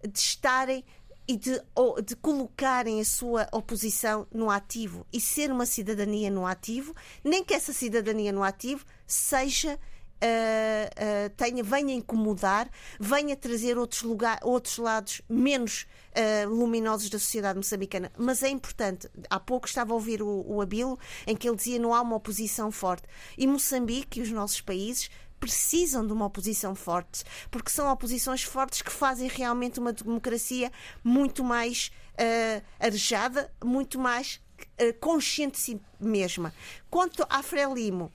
[0.10, 0.86] de estarem
[1.28, 1.62] e de,
[2.06, 7.54] de colocarem a sua oposição no ativo e ser uma cidadania no ativo, nem que
[7.54, 9.78] essa cidadania no ativo seja.
[10.18, 12.68] Uh, uh, tenha, venha incomodar,
[13.00, 15.86] venha trazer outros, lugar, outros lados menos
[16.16, 18.12] uh, luminosos da sociedade moçambicana.
[18.18, 19.08] Mas é importante.
[19.30, 22.16] Há pouco estava a ouvir o, o Abilo, em que ele dizia não há uma
[22.16, 23.04] oposição forte.
[23.38, 28.82] E Moçambique e os nossos países precisam de uma oposição forte, porque são oposições fortes
[28.82, 30.71] que fazem realmente uma democracia
[31.04, 34.41] muito mais uh, arejada, muito mais
[34.82, 36.54] uh, consciente de si mesma.
[36.89, 38.12] Quanto à Frelimo,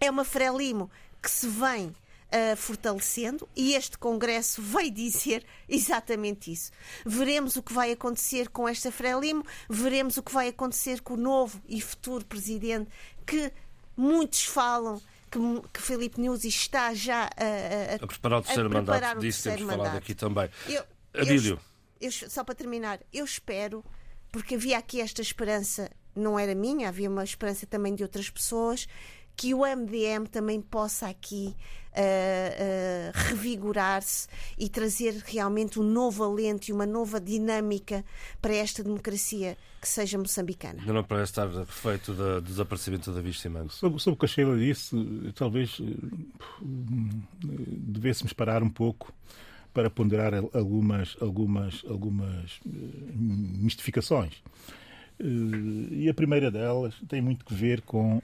[0.00, 0.90] é uma Frelimo
[1.22, 1.94] que se vem
[2.26, 6.72] Uh, fortalecendo e este Congresso vai dizer exatamente isso.
[7.06, 11.16] Veremos o que vai acontecer com esta Frelimo, veremos o que vai acontecer com o
[11.16, 12.90] novo e futuro presidente
[13.24, 13.52] que
[13.96, 15.38] muitos falam que,
[15.72, 19.20] que Filipe está já a, a, a preparar o terceiro mandato.
[19.20, 19.78] Disso temos mandato.
[19.78, 20.50] falado aqui também.
[20.68, 20.84] Eu,
[21.14, 21.60] Adílio.
[22.00, 23.84] Eu, eu, só para terminar, eu espero,
[24.30, 28.86] porque havia aqui esta esperança, não era minha, havia uma esperança também de outras pessoas,
[29.36, 31.54] que o MDM também possa aqui
[31.96, 38.04] uh, uh, revigorar-se e trazer realmente um novo alento e uma nova dinâmica
[38.40, 40.82] para esta democracia que seja moçambicana.
[40.84, 43.70] Não parece estar perfeito do desaparecimento da Vista Mango.
[43.70, 44.96] Sobre, sobre o que a Sheila disse,
[45.34, 45.84] talvez eh,
[46.62, 49.12] devêssemos parar um pouco
[49.72, 54.42] para ponderar algumas, algumas, algumas mistificações.
[55.20, 58.22] E a primeira delas tem muito que ver com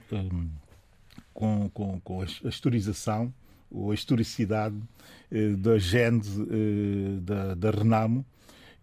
[1.33, 3.33] com, com, com a historização
[3.71, 4.77] ou a historicidade
[5.31, 8.25] eh, da gênese eh, da, da Renamo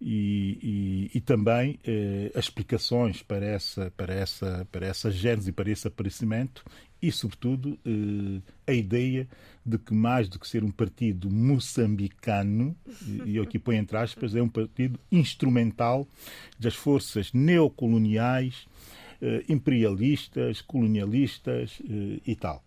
[0.00, 5.52] e, e, e também eh, as explicações para essa, para, essa, para essa gênese e
[5.52, 6.64] para esse aparecimento
[7.02, 9.28] e, sobretudo, eh, a ideia
[9.64, 12.76] de que, mais do que ser um partido moçambicano,
[13.24, 16.06] e eu aqui ponho entre aspas, é um partido instrumental
[16.58, 18.66] das forças neocoloniais
[19.48, 22.62] imperialistas, colonialistas eh, e tal.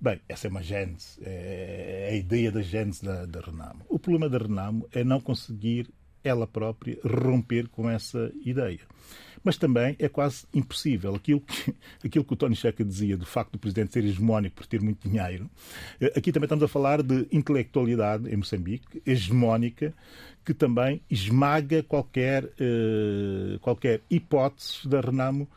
[0.00, 3.86] Bem, essa é uma gênese, é a ideia da gênese da, da Renamo.
[3.88, 5.88] O problema da Renamo é não conseguir
[6.22, 8.80] ela própria romper com essa ideia.
[9.42, 11.14] mas também é quase impossível.
[11.14, 14.66] Aquilo que, aquilo que o Tony Checa dizia do facto do presidente ser hegemónico por
[14.66, 15.50] ter muito dinheiro,
[16.00, 19.94] eh, aqui também estamos a falar de intelectualidade em Moçambique, hegemónica,
[20.44, 22.50] que também esmaga qualquer,
[23.62, 25.48] qualquer hipótese da Renamo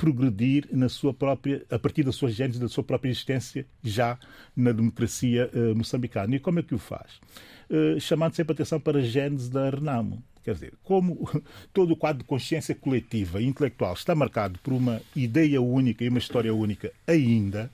[0.00, 4.18] progredir na sua própria, a partir da sua gênese, da sua própria existência, já
[4.56, 6.34] na democracia uh, moçambicana.
[6.34, 7.20] E como é que o faz?
[7.68, 10.22] Uh, chamando sempre atenção para a gênese da Renamo.
[10.42, 11.28] Quer dizer, como
[11.70, 16.08] todo o quadro de consciência coletiva e intelectual está marcado por uma ideia única e
[16.08, 17.70] uma história única ainda,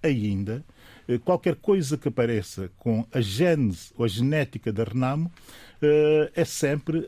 [0.00, 0.64] ainda,
[1.08, 5.32] eh, qualquer coisa que apareça com a gênese ou a genética da Renamo
[6.34, 7.06] é sempre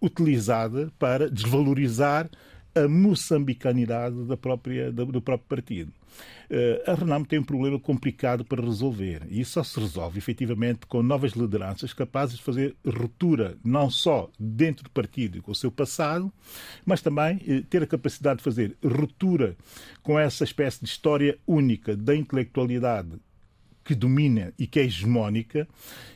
[0.00, 2.28] utilizada para desvalorizar
[2.74, 5.92] a moçambicanidade da própria, do próprio partido.
[6.50, 10.86] Eh, a Renamo tem um problema complicado para resolver e isso só se resolve efetivamente
[10.86, 15.54] com novas lideranças capazes de fazer ruptura não só dentro do partido e com o
[15.54, 16.32] seu passado,
[16.84, 19.56] mas também eh, ter a capacidade de fazer ruptura
[20.02, 23.18] com essa espécie de história única da intelectualidade
[23.84, 25.68] que domina e que é hegemónica,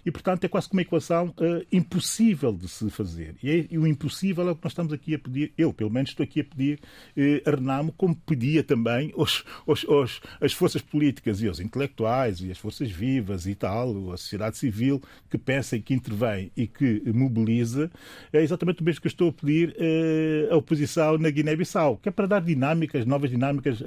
[0.04, 3.36] e, portanto, é quase como uma equação uh, impossível de se fazer.
[3.42, 5.90] E, é, e, o impossível é o que nós estamos aqui a pedir, eu, pelo
[5.90, 6.80] menos, estou aqui a pedir
[7.16, 12.40] uh, a Renamo, como pedia também os, os, os, as forças políticas e os intelectuais
[12.40, 16.66] e as forças vivas e tal, a sociedade civil que pensa e que intervém e
[16.66, 17.90] que mobiliza,
[18.32, 22.08] é exatamente o mesmo que eu estou a pedir uh, à oposição na Guiné-Bissau, que
[22.08, 23.82] é para dar dinâmicas, novas dinâmicas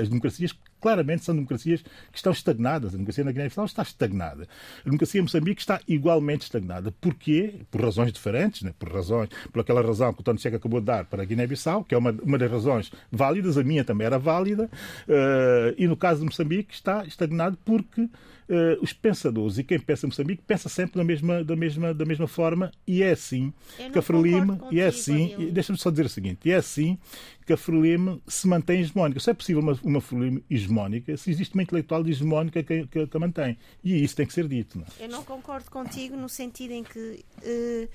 [0.00, 2.90] às democracias claramente são democracias que estão estagnadas.
[2.90, 4.46] A democracia na Guiné-Bissau está estagnada.
[4.80, 6.92] A democracia em Moçambique está igualmente estagnada.
[7.00, 7.54] Porquê?
[7.70, 8.72] Por razões diferentes, né?
[8.78, 11.84] por razões, por aquela razão que o Tony Checa acabou de dar para a Guiné-Bissau,
[11.84, 14.64] que é uma, uma das razões válidas, a minha também era válida,
[15.08, 18.08] uh, e no caso de Moçambique está estagnado porque
[18.48, 22.04] uh, os pensadores e quem pensa em Moçambique pensa sempre da mesma, da mesma, da
[22.04, 23.52] mesma forma e é assim
[23.92, 26.98] que a Frelimo, e é assim, deixa-me só dizer o seguinte, e é assim
[27.46, 29.20] que a Frelimo se mantém hegemónica.
[29.20, 33.16] Se é possível uma, uma Frelimo hegemónica, se existe uma intelectual hegemónica que, que, que
[33.16, 33.58] a mantém.
[33.82, 34.78] E isso tem que ser dito.
[34.78, 34.86] Não?
[34.98, 35.04] É?
[35.04, 37.88] Eu não concordo contigo no sentido em que uh,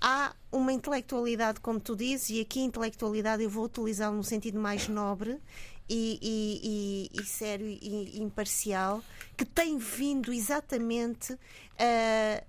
[0.00, 4.88] há uma intelectualidade, como tu dizes, e aqui intelectualidade eu vou utilizá-la no sentido mais
[4.88, 5.38] nobre
[5.88, 9.02] e, e, e, sério e imparcial,
[9.36, 11.38] que tem vindo exatamente
[11.78, 12.42] a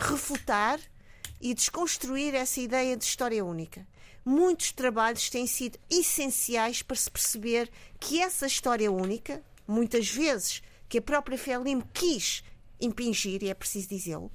[0.00, 0.80] refutar
[1.40, 3.86] e desconstruir essa ideia de história única.
[4.24, 10.98] Muitos trabalhos têm sido essenciais para se perceber que essa história única, muitas vezes que
[10.98, 12.42] a própria Felim quis
[12.80, 14.30] impingir, e é preciso dizê-lo,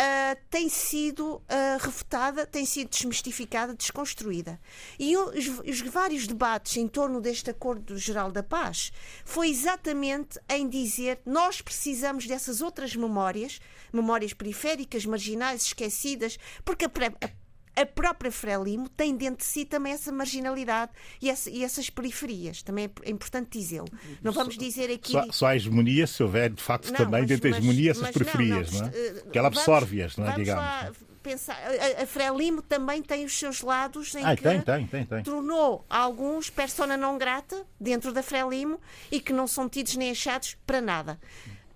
[0.00, 1.42] uh, tem sido uh,
[1.80, 4.60] refutada, tem sido desmistificada, desconstruída.
[4.98, 8.92] E os, os, vários debates em torno deste Acordo Geral da Paz
[9.24, 13.60] foi exatamente em dizer nós precisamos dessas outras memórias,
[13.92, 17.45] memórias periféricas, marginais, esquecidas, porque a, a
[17.76, 22.62] a própria Frelimo tem dentro de si também essa marginalidade e, essa, e essas periferias.
[22.62, 23.88] Também é importante dizê-lo.
[24.22, 25.12] Não vamos dizer aqui.
[25.12, 28.10] Só, só há hegemonia se houver, de facto, não, também mas, dentro da hegemonia essas
[28.10, 29.06] periferias, não, não, não, é?
[29.06, 30.34] Eh, que ela absorve-as, não é?
[30.34, 30.64] Digamos.
[30.64, 35.04] Lá, pensar, a, a Frelimo também tem os seus lados em ah, que tem, tem,
[35.04, 35.22] tem.
[35.24, 40.56] tornou alguns persona não grata dentro da Frelimo e que não são tidos nem achados
[40.64, 41.18] para nada.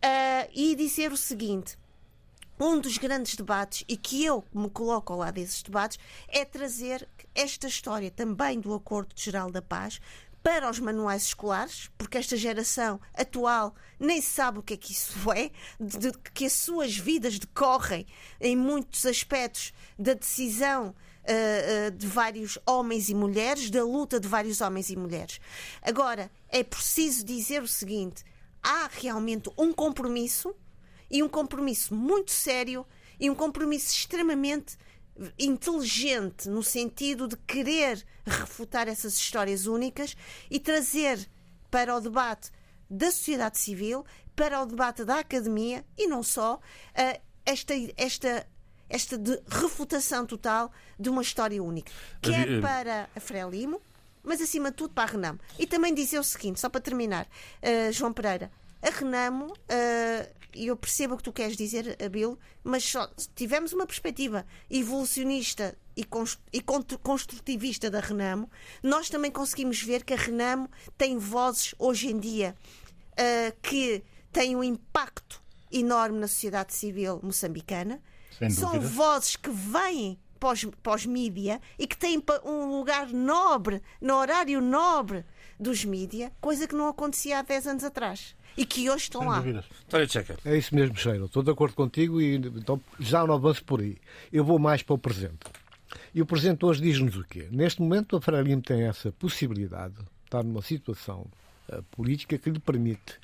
[0.03, 1.77] Uh, e dizer o seguinte:
[2.61, 7.09] um dos grandes debates, e que eu me coloco ao lado desses debates, é trazer
[7.35, 10.01] esta história também do Acordo Geral da Paz
[10.42, 15.14] para os manuais escolares, porque esta geração atual nem sabe o que é que isso
[15.33, 18.07] é, de, que as suas vidas decorrem
[18.40, 24.29] em muitos aspectos da decisão uh, uh, de vários homens e mulheres, da luta de
[24.29, 25.40] vários homens e mulheres.
[25.83, 28.25] Agora, é preciso dizer o seguinte:
[28.62, 30.55] há realmente um compromisso
[31.11, 32.87] e um compromisso muito sério
[33.18, 34.77] e um compromisso extremamente
[35.38, 40.16] inteligente no sentido de querer refutar essas histórias únicas
[40.51, 41.29] e trazer
[41.70, 42.51] para o debate
[42.88, 46.59] da sociedade civil, para o debate da academia e não só
[46.94, 48.46] eh, esta, esta,
[48.88, 53.81] esta de refutação total de uma história única, quer é para a Frelimo,
[54.23, 55.38] mas acima de tudo para a Renam.
[55.59, 58.51] E também dizer o seguinte, só para terminar, uh, João Pereira,
[58.83, 63.87] a Renamo, uh, eu percebo o que tu queres dizer, Abel, mas só tivemos uma
[63.87, 66.05] perspectiva evolucionista e,
[66.53, 68.51] e construtivista da Renamo,
[68.83, 72.57] nós também conseguimos ver que a Renamo tem vozes hoje em dia
[73.12, 74.03] uh, que
[74.33, 78.03] têm um impacto enorme na sociedade civil moçambicana.
[78.51, 80.18] São vozes que vêm
[80.83, 85.26] pós-mídia e que têm um lugar nobre, no horário nobre
[85.59, 89.42] dos mídia, coisa que não acontecia há 10 anos atrás e que hoje estão lá.
[90.44, 91.26] É isso mesmo, Sheila.
[91.26, 93.96] Estou de acordo contigo e então já não avanço por aí.
[94.32, 95.38] Eu vou mais para o presente.
[96.14, 97.48] E o Presidente hoje diz-nos o quê?
[97.51, 99.94] Neste momento, a Frelimo tem essa possibilidade,
[100.24, 101.26] está numa situação
[101.68, 103.14] uh, política que lhe permite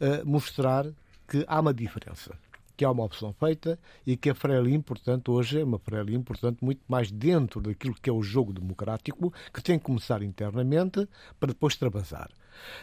[0.00, 0.86] uh, mostrar
[1.28, 2.36] que há uma diferença,
[2.76, 6.64] que há uma opção feita e que a Frelimo, portanto, hoje é uma Frelimo, portanto,
[6.64, 11.08] muito mais dentro daquilo que é o jogo democrático, que tem que começar internamente
[11.40, 12.30] para depois travasar.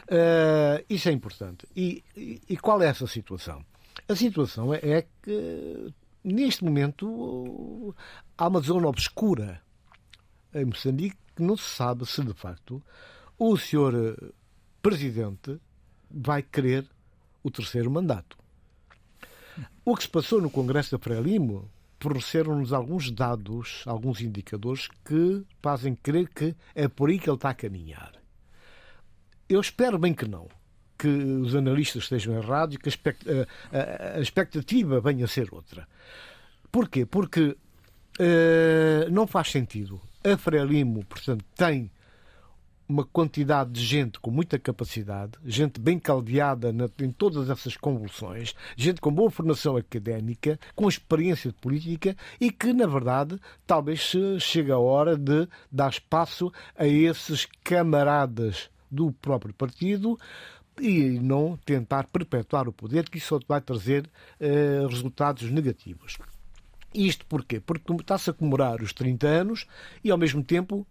[0.05, 1.67] Uh, isso é importante.
[1.75, 3.65] E, e, e, qual é essa situação?
[4.07, 7.95] A situação é, é que neste momento
[8.37, 9.61] há uma zona obscura
[10.53, 12.81] em Moçambique que não se sabe se de facto
[13.37, 14.31] o senhor eh,
[14.81, 15.59] presidente
[16.09, 16.87] vai querer
[17.43, 18.37] o terceiro mandato.
[19.83, 21.69] O que se passou no Congresso da Frelimo
[21.99, 27.49] forneceram-nos alguns dados, alguns indicadores que fazem crer que é por aí que ele está
[27.49, 28.13] a caminhar.
[29.47, 30.47] Eu espero bem que não
[30.97, 35.87] que os analistas estejam errados e que a, expectativa venha a ser outra.
[36.71, 37.05] Porquê?
[37.05, 37.49] Porque
[38.19, 40.01] uh, não faz sentido.
[40.23, 41.91] A Frelimo, portanto, tem
[42.87, 48.53] uma quantidade de gente com muita capacidade, gente bem caldeada na, em todas essas convulsões,
[48.77, 54.71] gente com boa formação académica, com experiência de política e que, na verdade, talvez chegue
[54.71, 60.17] a hora de dar espaço a esses camaradas do próprio partido
[60.79, 66.17] e não tentar perpetuar o poder, que isso só vai trazer uh, resultados negativos.
[66.93, 67.59] Isto porquê?
[67.59, 69.67] Porque está-se a comemorar os 30 anos
[70.03, 70.87] e, ao mesmo tempo,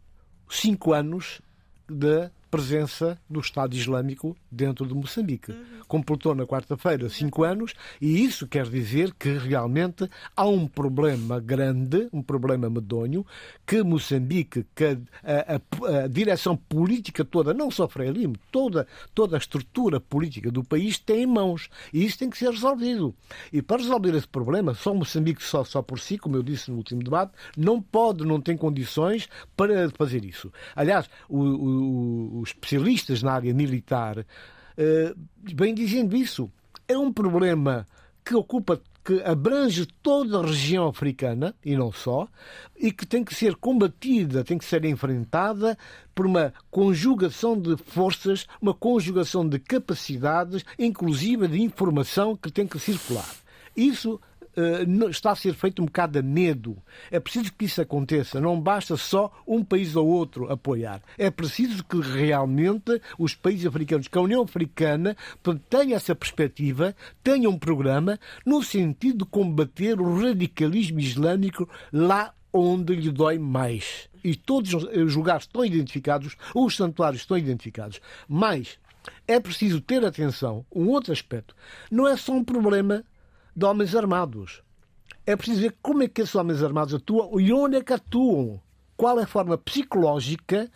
[0.49, 1.41] 5 anos
[1.89, 5.51] da presença do Estado Islâmico dentro de Moçambique.
[5.51, 5.81] Uhum.
[5.89, 12.09] Completou na quarta-feira cinco anos e isso quer dizer que realmente há um problema grande,
[12.13, 13.27] um problema medonho,
[13.67, 14.85] que Moçambique, que
[15.25, 20.63] a, a, a direção política toda, não só Frelimo, toda, toda a estrutura política do
[20.63, 21.69] país tem em mãos.
[21.93, 23.15] E isso tem que ser resolvido.
[23.53, 26.77] E para resolver esse problema, só Moçambique, só, só por si, como eu disse no
[26.77, 30.53] último debate, não pode, não tem condições para fazer isso.
[30.77, 34.25] Aliás, o, o, os especialistas na área militar
[34.77, 35.15] eh,
[35.55, 36.51] bem dizendo isso.
[36.87, 37.87] É um problema
[38.25, 42.27] que ocupa que abrange toda a região africana e não só,
[42.75, 45.77] e que tem que ser combatida, tem que ser enfrentada
[46.15, 52.79] por uma conjugação de forças, uma conjugação de capacidades, inclusive de informação que tem que
[52.79, 53.29] circular.
[53.77, 54.19] Isso
[55.11, 56.77] está a ser feito um bocado a medo.
[57.11, 58.41] É preciso que isso aconteça.
[58.41, 61.03] Não basta só um país ou outro apoiar.
[61.19, 65.17] É preciso que realmente os países africanos, que a União Africana
[65.69, 72.95] tenha essa perspectiva, tenha um programa no sentido de combater o radicalismo islâmico lá onde
[72.95, 74.09] lhe dói mais.
[74.23, 78.01] E todos os lugares estão identificados, os santuários estão identificados.
[78.29, 78.79] Mas
[79.27, 81.55] é preciso ter atenção, um outro aspecto.
[81.91, 83.05] Não é só um problema
[83.55, 84.63] de homens armados.
[85.27, 88.61] É preciso ver como é que esses homens armados atuam e onde é que atuam.
[88.97, 90.71] Qual é a forma psicológica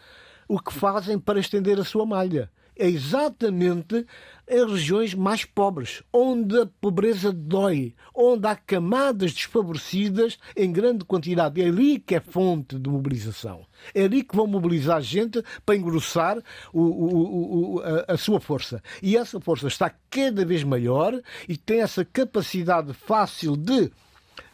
[0.49, 2.51] o que fazem para estender a sua malha.
[2.79, 4.07] É exatamente
[4.49, 11.61] as regiões mais pobres, onde a pobreza dói, onde há camadas desfavorecidas em grande quantidade.
[11.61, 13.67] É ali que é fonte de mobilização.
[13.95, 16.39] É ali que vão mobilizar gente para engrossar
[16.73, 18.83] o, o, o, a, a sua força.
[19.03, 23.91] E essa força está cada vez maior e tem essa capacidade fácil de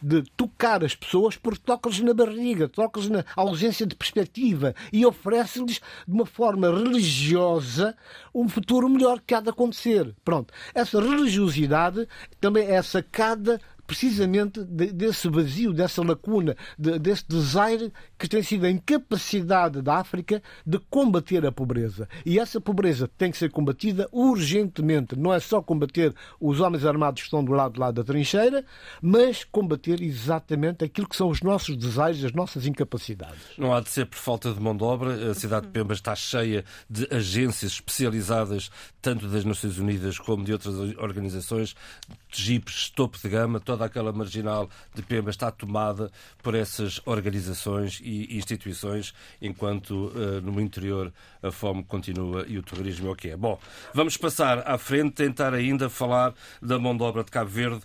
[0.01, 5.81] de tocar as pessoas porque toca-lhes na barriga, toca-lhes na ausência de perspectiva e oferece-lhes
[6.07, 7.95] de uma forma religiosa
[8.33, 10.13] um futuro melhor que há de acontecer.
[10.23, 10.53] Pronto.
[10.73, 12.07] Essa religiosidade
[12.39, 19.81] também é sacada precisamente desse vazio, dessa lacuna, desse desaire que tem sido a incapacidade
[19.81, 22.07] da África de combater a pobreza.
[22.25, 25.15] E essa pobreza tem que ser combatida urgentemente.
[25.15, 28.65] Não é só combater os homens armados que estão do lado, do lado da trincheira,
[29.01, 33.39] mas combater exatamente aquilo que são os nossos desejos, as nossas incapacidades.
[33.57, 35.31] Não há de ser por falta de mão de obra.
[35.31, 38.69] A cidade de Pemba está cheia de agências especializadas,
[39.01, 41.75] tanto das Nações Unidas como de outras organizações,
[42.31, 46.09] de jipes topo de gama, toda aquela marginal de Pemba está tomada
[46.41, 51.13] por essas organizações e instituições, enquanto uh, no interior
[51.43, 53.35] a fome continua e o terrorismo é o que é.
[53.35, 53.59] Bom,
[53.93, 57.81] vamos passar à frente, tentar ainda falar da mão de obra de Cabo Verde.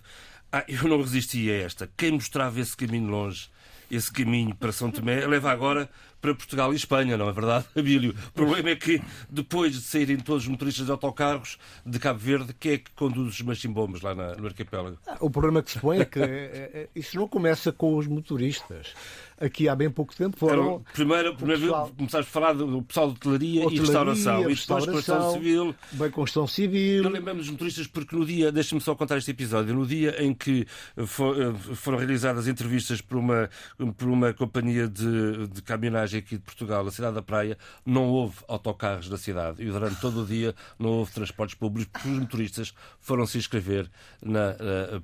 [0.49, 1.89] Ah, eu não resisti a esta.
[1.97, 3.49] Quem mostrava esse caminho longe,
[3.89, 5.89] esse caminho para São Tomé, leva agora
[6.21, 8.15] para Portugal e Espanha, não é verdade, Abílio?
[8.29, 12.53] O problema é que depois de saírem todos os motoristas de autocarros de Cabo Verde,
[12.59, 14.97] quem é que conduz os machimbombos lá no arquipélago?
[15.19, 18.93] O problema que se põe é que é, é, isso não começa com os motoristas.
[19.41, 20.83] Aqui há bem pouco tempo foram.
[20.93, 24.49] Primeiro, primeiro pessoal, começaste a falar do pessoal de hotelaria, e restauração.
[24.49, 25.75] E depois construção civil.
[25.91, 27.03] Bem, construção civil.
[27.03, 30.33] Não lembramos dos motoristas porque no dia, deixa-me só contar este episódio, no dia em
[30.33, 30.65] que
[31.05, 31.35] for,
[31.75, 33.49] foram realizadas entrevistas por uma,
[33.97, 38.37] por uma companhia de, de caminhonagem aqui de Portugal, a cidade da Praia, não houve
[38.47, 39.61] autocarros da cidade.
[39.63, 43.89] E durante todo o dia não houve transportes públicos porque os motoristas foram se inscrever
[44.21, 44.55] na,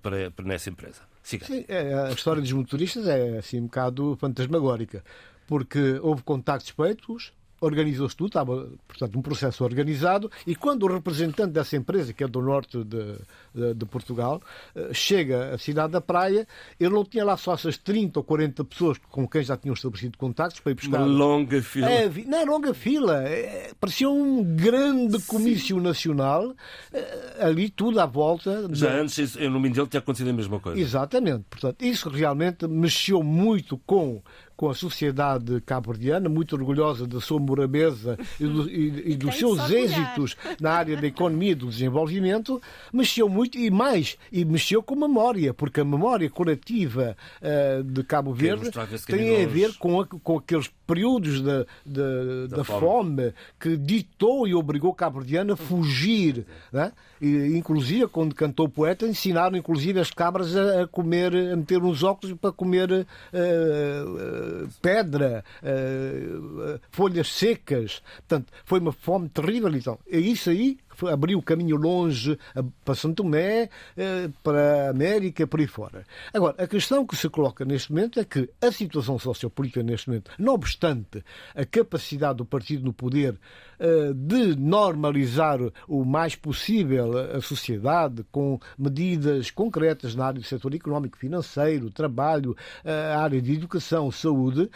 [0.01, 1.01] para, para nessa empresa.
[1.28, 1.45] Siga.
[1.45, 5.03] Sim, é, a história dos motoristas é assim um bocado fantasmagórica,
[5.45, 11.53] porque houve contactos feitos, organizou-se tudo, estava, portanto, um processo organizado, e quando o representante
[11.53, 13.16] dessa empresa, que é do norte de,
[13.53, 14.41] de, de, Portugal,
[14.76, 16.47] eh, chega à cidade da Praia,
[16.80, 20.18] ele não tinha lá só essas 30 ou 40 pessoas com quem já tinham estabelecido
[20.18, 20.97] contactos para ir buscar.
[20.97, 21.89] Uma longa fila.
[21.89, 25.82] É, não é longa fila, é, parecia um grande comício Sim.
[25.82, 26.55] nacional,
[26.93, 28.68] é, ali tudo à volta.
[28.72, 28.99] Já de...
[28.99, 30.80] antes, no Mindelo tinha acontecido a mesma coisa.
[30.80, 34.22] Exatamente, portanto, isso realmente mexeu muito com
[34.58, 39.70] com a sociedade cabo-verdiana, muito orgulhosa da sua morabeza e, do, e, e dos seus
[39.70, 42.60] êxitos na área da economia e do desenvolvimento,
[42.91, 48.03] mexeu muito e mais, e mexeu com a memória, porque a memória coletiva uh, de
[48.03, 48.72] Cabo Verde
[49.05, 52.79] tem a ver com, a, com aqueles períodos da, da, da, da fome.
[52.79, 53.33] fome.
[53.59, 56.45] que ditou e obrigou Cabo Verdeano a fugir.
[56.71, 56.91] Né?
[57.21, 61.83] E, inclusive, quando cantou o poeta, ensinaram inclusive as cabras a, a comer, a meter
[61.83, 68.01] uns óculos para comer uh, uh, pedra, uh, folhas secas.
[68.17, 69.75] Portanto, foi uma fome terrível.
[69.75, 72.38] Então, é isso aí abriu caminho longe
[72.84, 76.06] para São Tomé, uh, para a América, por aí fora.
[76.34, 80.32] Agora, a questão que se coloca neste momento é que a situação sociopolítica neste momento,
[80.39, 81.24] não obstante
[81.56, 83.34] a capacidade do partido no poder
[83.80, 90.74] uh, de normalizar o mais possível a sociedade com medidas concretas na área do setor
[90.74, 94.70] económico, financeiro, trabalho, a área de educação, saúde,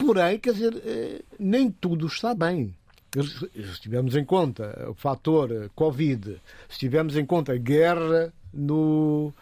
[0.00, 2.74] Porém, quer dizer, eh, nem tudo está bem.
[3.12, 9.32] Se tivermos em conta o fator Covid, se tivermos em conta a guerra no,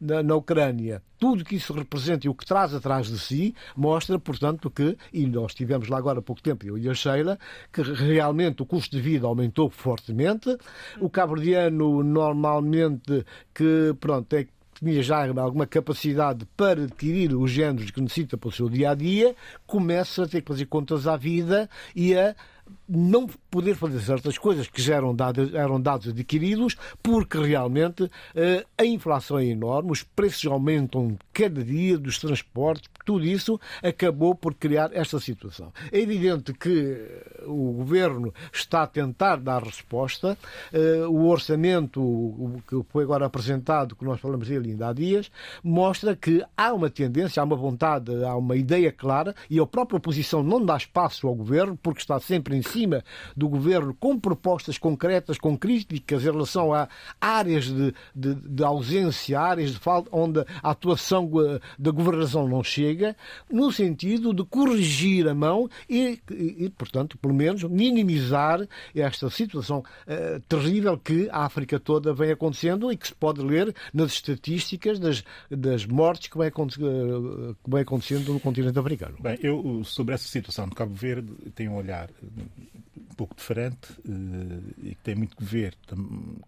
[0.00, 4.18] na, na, Ucrânia, tudo que isso representa e o que traz atrás de si, mostra,
[4.18, 7.38] portanto, que, e nós tivemos lá agora há pouco tempo, eu e a Sheila,
[7.70, 10.56] que realmente o custo de vida aumentou fortemente.
[10.98, 14.46] O cabo-verdiano, normalmente, que, pronto, é
[14.78, 18.94] tinha já alguma capacidade para adquirir os géneros que necessita para o seu dia a
[18.94, 19.34] dia,
[19.66, 22.34] começa a ter que fazer contas à vida e a
[22.88, 28.64] não poder fazer certas coisas que já eram dados, eram dados adquiridos, porque realmente eh,
[28.78, 34.54] a inflação é enorme, os preços aumentam cada dia dos transportes, tudo isso acabou por
[34.54, 35.70] criar esta situação.
[35.92, 37.06] É evidente que
[37.44, 40.38] o governo está a tentar dar resposta.
[40.72, 45.30] Eh, o orçamento que foi agora apresentado, que nós falamos dele ainda há dias,
[45.62, 49.98] mostra que há uma tendência, há uma vontade, há uma ideia clara e a própria
[49.98, 52.77] oposição não dá espaço ao governo porque está sempre em cima
[53.36, 56.88] do governo com propostas concretas, com críticas em relação a
[57.20, 62.62] áreas de, de, de ausência, áreas de falta onde a atuação eh, da governação não
[62.62, 63.16] chega,
[63.50, 70.40] no sentido de corrigir a mão e, e portanto, pelo menos minimizar esta situação uh,
[70.48, 75.24] terrível que a África toda vem acontecendo e que se pode ler nas estatísticas das,
[75.50, 79.16] das mortes que vem, que vem acontecendo no continente africano.
[79.20, 82.10] Bem, eu sobre essa situação de Cabo Verde tenho um olhar
[82.96, 85.76] um pouco diferente uh, e que tem muito que ver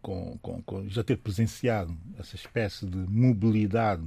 [0.01, 4.05] com, com, com, já ter presenciado essa espécie de mobilidade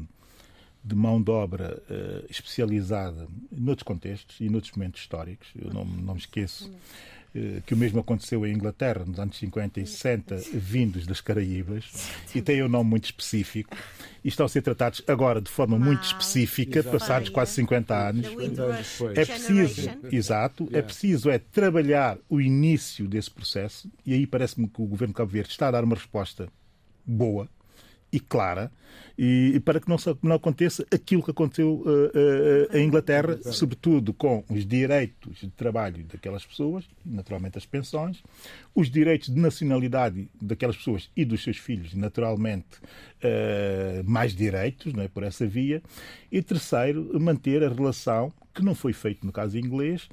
[0.84, 5.47] de mão de obra uh, especializada noutros contextos e noutros momentos históricos.
[5.55, 6.72] Eu não, não me esqueço
[7.66, 11.86] que o mesmo aconteceu em Inglaterra nos anos 50 e 60, vindos das Caraíbas,
[12.34, 13.76] e tem um nome muito específico
[14.24, 16.98] e estão a ser tratados agora de forma muito específica, Exato.
[16.98, 18.26] passados quase 50 anos.
[19.16, 24.82] É preciso, exato, é preciso é trabalhar o início desse processo e aí parece-me que
[24.82, 26.48] o governo de Cabo Verde está a dar uma resposta
[27.06, 27.50] boa
[28.14, 28.72] e clara
[29.18, 34.43] e, para que não, não aconteça aquilo que aconteceu uh, uh, em Inglaterra, sobretudo com
[34.49, 38.24] os direitos de trabalho daquelas pessoas, naturalmente as pensões,
[38.74, 42.78] os direitos de nacionalidade daquelas pessoas e dos seus filhos, naturalmente
[43.24, 45.82] uh, mais direitos não é, por essa via,
[46.32, 50.08] e terceiro, manter a relação que não foi feito no caso inglês,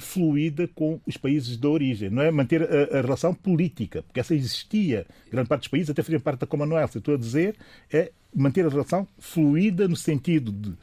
[0.00, 2.30] fluida com os países de origem, não é?
[2.30, 6.40] Manter a, a, relação política, porque essa existia, grande parte dos países até faziam parte
[6.40, 6.96] da Commonwealth.
[6.96, 7.56] Estou a dizer,
[7.92, 10.74] é manter a relação fluida no sentido de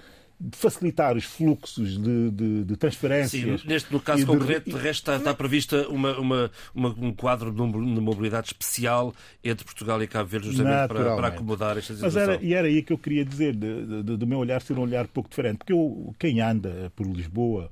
[0.51, 3.61] facilitar os fluxos de, de, de transferências.
[3.61, 7.51] Sim, neste no caso concreto, de resto, está, está prevista uma, uma, uma, um quadro
[7.51, 7.61] de
[8.01, 9.13] mobilidade especial
[9.43, 12.21] entre Portugal e Cabo Verde, justamente para, para, acomodar esta situação.
[12.21, 15.07] Mas era, e era aí que eu queria dizer, do meu olhar ser um olhar
[15.07, 17.69] pouco diferente, porque eu, quem anda por Lisboa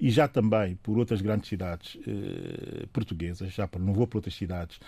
[0.00, 4.80] e já também por outras grandes cidades eh, portuguesas, já não vou para outras cidades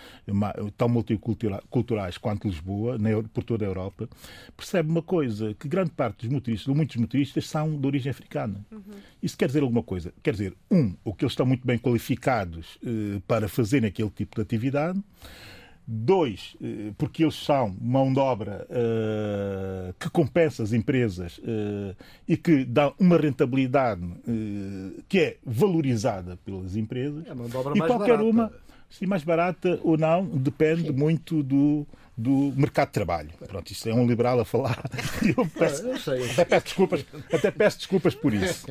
[0.75, 4.09] tão multiculturais quanto Lisboa, na, por toda a Europa,
[4.57, 8.65] percebe uma coisa, que grande parte dos motoristas, ou muitos motoristas, são de origem africana.
[8.71, 8.81] Uhum.
[9.21, 10.13] Isso quer dizer alguma coisa?
[10.23, 14.35] Quer dizer, um, o que eles estão muito bem qualificados eh, para fazerem aquele tipo
[14.35, 14.99] de atividade,
[15.85, 21.93] Dois, eh, porque eles são mão de obra uh, que compensa as empresas uh,
[22.25, 27.27] e que dá uma rentabilidade uh, que é valorizada pelas empresas.
[27.27, 28.29] É mão de obra e mais qualquer barata.
[28.29, 28.53] uma,
[28.89, 30.93] se mais barata ou não, depende Sim.
[30.93, 31.85] muito do,
[32.15, 33.29] do mercado de trabalho.
[33.47, 34.83] Pronto, isto é um liberal a falar.
[35.35, 35.83] Eu, peço.
[36.33, 38.65] Até, peço desculpas, até peço desculpas por isso.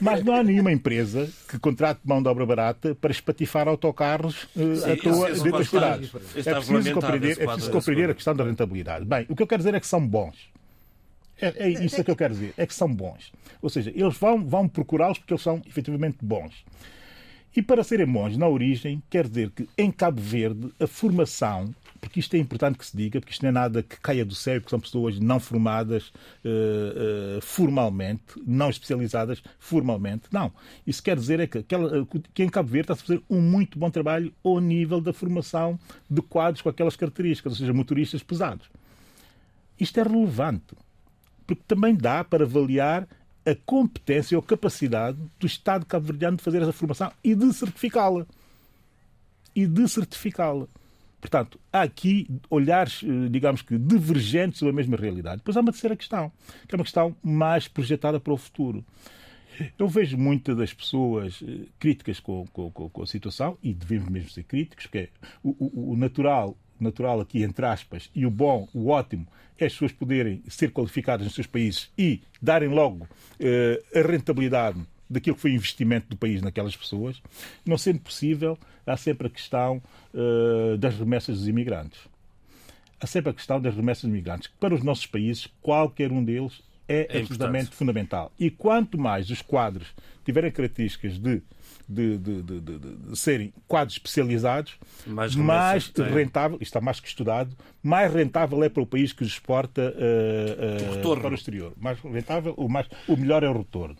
[0.00, 4.76] Mas não há nenhuma empresa que contrate mão de obra barata para espatifar autocarros uh,
[4.76, 6.10] Sim, à toa dentro das cidades.
[6.36, 9.04] É preciso compreender, é preciso compreender a questão da rentabilidade.
[9.04, 10.52] Bem, o que eu quero dizer é que são bons.
[11.40, 13.32] É, é isso que eu quero dizer, é que são bons.
[13.60, 16.64] Ou seja, eles vão, vão procurá-los porque eles são efetivamente bons.
[17.56, 21.74] E para serem bons na origem, quer dizer que em Cabo Verde a formação
[22.04, 24.34] porque isto é importante que se diga, porque isto não é nada que caia do
[24.34, 26.08] céu, porque são pessoas não formadas
[26.44, 30.24] uh, uh, formalmente, não especializadas formalmente.
[30.30, 30.52] Não.
[30.86, 33.78] Isso quer dizer é que, aquela, que em Cabo Verde está-se a fazer um muito
[33.78, 35.80] bom trabalho ao nível da formação
[36.10, 38.68] de quadros com aquelas características, ou seja, motoristas pesados.
[39.80, 40.76] Isto é relevante,
[41.46, 43.08] porque também dá para avaliar
[43.46, 48.26] a competência ou capacidade do Estado cabo-verdiano de fazer essa formação e de certificá-la.
[49.56, 50.66] E de certificá-la.
[51.24, 55.38] Portanto, há aqui olhares, eh, digamos que, divergentes sobre a mesma realidade.
[55.38, 56.30] Depois há uma terceira questão,
[56.68, 58.84] que é uma questão mais projetada para o futuro.
[59.78, 64.28] Eu vejo muitas das pessoas eh, críticas com, com, com, a situação, e devemos mesmo
[64.28, 65.08] ser críticos, porque
[65.42, 69.26] o, o, o natural, natural aqui, entre aspas, e o bom, o ótimo,
[69.58, 73.08] é as pessoas poderem ser qualificadas nos seus países e darem logo
[73.40, 74.78] eh, a rentabilidade
[75.08, 77.20] daquilo que foi investimento do país naquelas pessoas.
[77.64, 79.82] Não sendo possível, há sempre a questão
[80.12, 82.00] uh, das remessas dos imigrantes.
[83.00, 86.24] Há sempre a questão das remessas dos imigrantes, que para os nossos países, qualquer um
[86.24, 88.32] deles é, é absolutamente fundamental.
[88.38, 89.88] E quanto mais os quadros
[90.24, 91.42] tiverem características de,
[91.88, 94.76] de, de, de serem quadros especializados,
[95.06, 99.28] mais, mais rentável, está mais que estudado, mais rentável é para o país que os
[99.28, 101.72] exporta uh, uh, para o exterior.
[101.78, 103.96] Mais rentável, o, mais, o melhor é o retorno.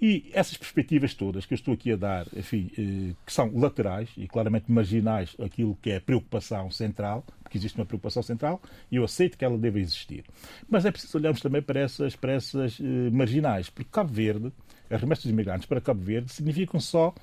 [0.00, 4.10] E essas perspectivas todas que eu estou aqui a dar, enfim, eh, que são laterais
[4.16, 8.96] e claramente marginais aquilo que é a preocupação central, porque existe uma preocupação central e
[8.96, 10.24] eu aceito que ela deva existir.
[10.68, 14.52] Mas é preciso olharmos também para essas, para essas eh, marginais, porque Cabo Verde,
[14.90, 17.14] as remessas de imigrantes para Cabo Verde significam só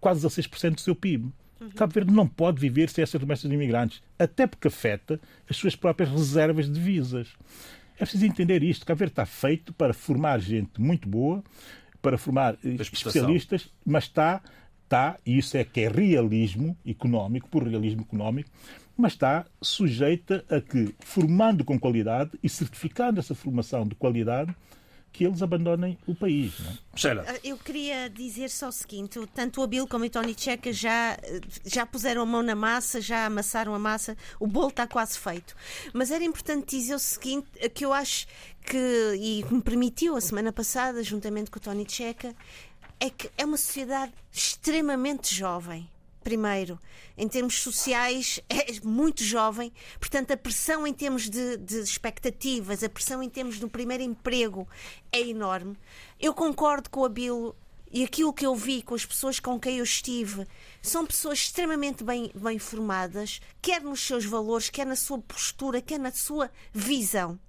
[0.00, 1.30] quase 16% do seu PIB.
[1.60, 1.70] Uhum.
[1.70, 5.76] Cabo Verde não pode viver sem essas remessas de imigrantes, até porque afeta as suas
[5.76, 7.28] próprias reservas de divisas.
[7.96, 8.86] É preciso entender isto.
[8.86, 11.44] Cabo Verde está feito para formar gente muito boa,
[12.00, 14.42] para formar eh, especialistas, mas está,
[14.84, 18.50] está, e isso é que é realismo económico, por realismo económico,
[18.96, 24.54] mas está sujeita a que, formando com qualidade e certificando essa formação de qualidade,
[25.12, 26.58] que eles abandonem o país.
[26.60, 26.78] Não é?
[27.28, 31.18] Ah, Eu queria dizer só o seguinte: tanto o Abil como o Tony Checa já,
[31.64, 35.54] já puseram a mão na massa, já amassaram a massa, o bolo está quase feito.
[35.92, 38.26] Mas era importante dizer o seguinte: que eu acho
[38.64, 38.76] que,
[39.18, 42.34] e me permitiu a semana passada, juntamente com o Tony Checa,
[42.98, 45.88] é que é uma sociedade extremamente jovem
[46.30, 46.78] primeiro,
[47.18, 52.88] em termos sociais, é muito jovem, portanto, a pressão em termos de, de, expectativas, a
[52.88, 54.68] pressão em termos do primeiro emprego
[55.10, 55.76] é enorme.
[56.20, 57.56] Eu concordo com o Abilo
[57.90, 60.46] e aquilo que eu vi com as pessoas com quem eu estive
[60.80, 65.98] são pessoas extremamente bem, bem formadas, quer nos seus valores, quer na sua postura, quer
[65.98, 67.40] na sua visão.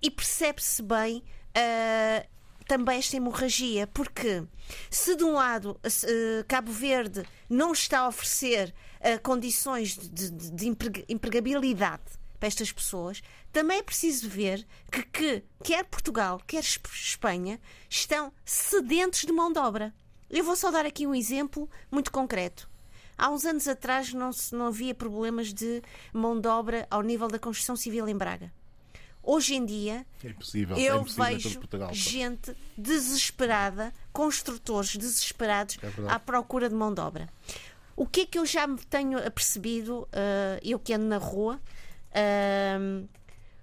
[0.00, 1.22] E percebe-se bem.
[1.56, 2.33] Uh,
[2.66, 4.42] também esta hemorragia, porque
[4.90, 10.50] se de um lado uh, Cabo Verde não está a oferecer uh, condições de, de,
[10.50, 12.02] de, empregabilidade
[12.38, 19.20] para estas pessoas, também é preciso ver que, que quer Portugal, quer Espanha estão sedentos
[19.20, 19.94] de mão de obra.
[20.30, 22.68] Eu vou só dar aqui um exemplo muito concreto.
[23.16, 25.80] Há uns anos atrás não, não havia problemas de
[26.12, 28.52] mão de obra ao nível da construção civil em Braga.
[29.26, 31.60] Hoje em dia, é impossível, eu é impossível vejo
[31.92, 37.28] gente desesperada, construtores desesperados é à procura de mão de obra.
[37.96, 41.58] O que é que eu já me tenho apercebido, uh, eu que ando na rua,
[42.10, 43.08] uh,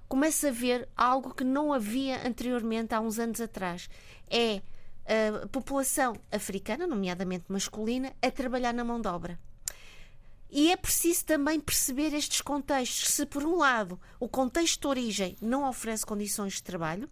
[0.08, 3.88] começa a ver algo que não havia anteriormente há uns anos atrás.
[4.30, 4.62] É
[5.44, 9.38] a população africana, nomeadamente masculina, a trabalhar na mão de obra.
[10.52, 13.14] E é preciso também perceber estes contextos.
[13.14, 17.10] Se, por um lado, o contexto de origem não oferece condições de trabalho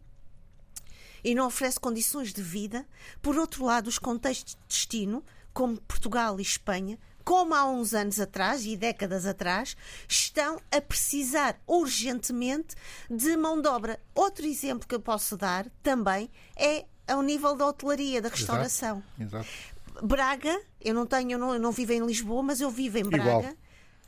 [1.24, 2.86] e não oferece condições de vida,
[3.22, 5.24] por outro lado, os contextos de destino,
[5.54, 9.78] como Portugal e Espanha, como há uns anos atrás e décadas atrás,
[10.08, 12.76] estão a precisar urgentemente
[13.10, 14.00] de mão de obra.
[14.16, 19.04] Outro exemplo que eu posso dar também é ao nível da hotelaria, da restauração.
[19.20, 19.46] Exato.
[19.46, 19.79] Exato.
[20.02, 23.04] Braga, eu não tenho, eu não, eu não vivo em Lisboa, mas eu vivo em
[23.04, 23.30] Braga.
[23.30, 23.54] Igual.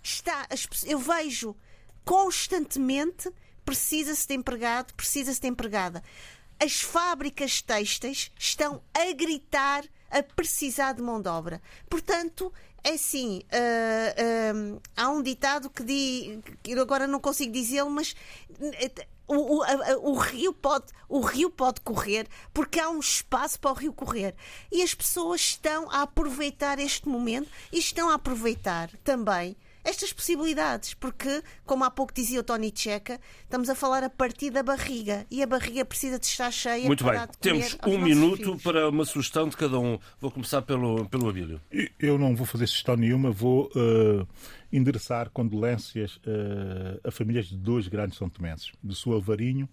[0.04, 0.48] Está,
[0.86, 1.56] eu vejo
[2.04, 3.32] constantemente
[3.66, 6.04] precisa-se de empregado, precisa-se de empregada.
[6.60, 11.62] As fábricas têxteis estão a gritar a precisar de mão de obra.
[11.90, 17.90] Portanto, é assim, uh, uh, há um ditado que diz, que agora não consigo dizê-lo,
[17.90, 18.16] mas
[19.32, 23.76] o, o, o, rio pode, o rio pode correr porque há um espaço para o
[23.76, 24.36] rio correr.
[24.72, 30.94] E as pessoas estão a aproveitar este momento e estão a aproveitar também estas possibilidades,
[30.94, 35.26] porque, como há pouco dizia o Tony Checa, estamos a falar a partir da barriga
[35.30, 36.86] e a barriga precisa de estar cheia.
[36.86, 38.64] Muito bem, temos um minuto filhos.
[38.64, 39.98] para uma sugestão de cada um.
[40.20, 41.62] Vou começar pelo, pelo Abílio.
[42.00, 44.28] Eu não vou fazer sugestão nenhuma, vou uh,
[44.72, 49.68] endereçar condolências uh, a famílias de dois grandes São Tomenses, do Sua Alvarinho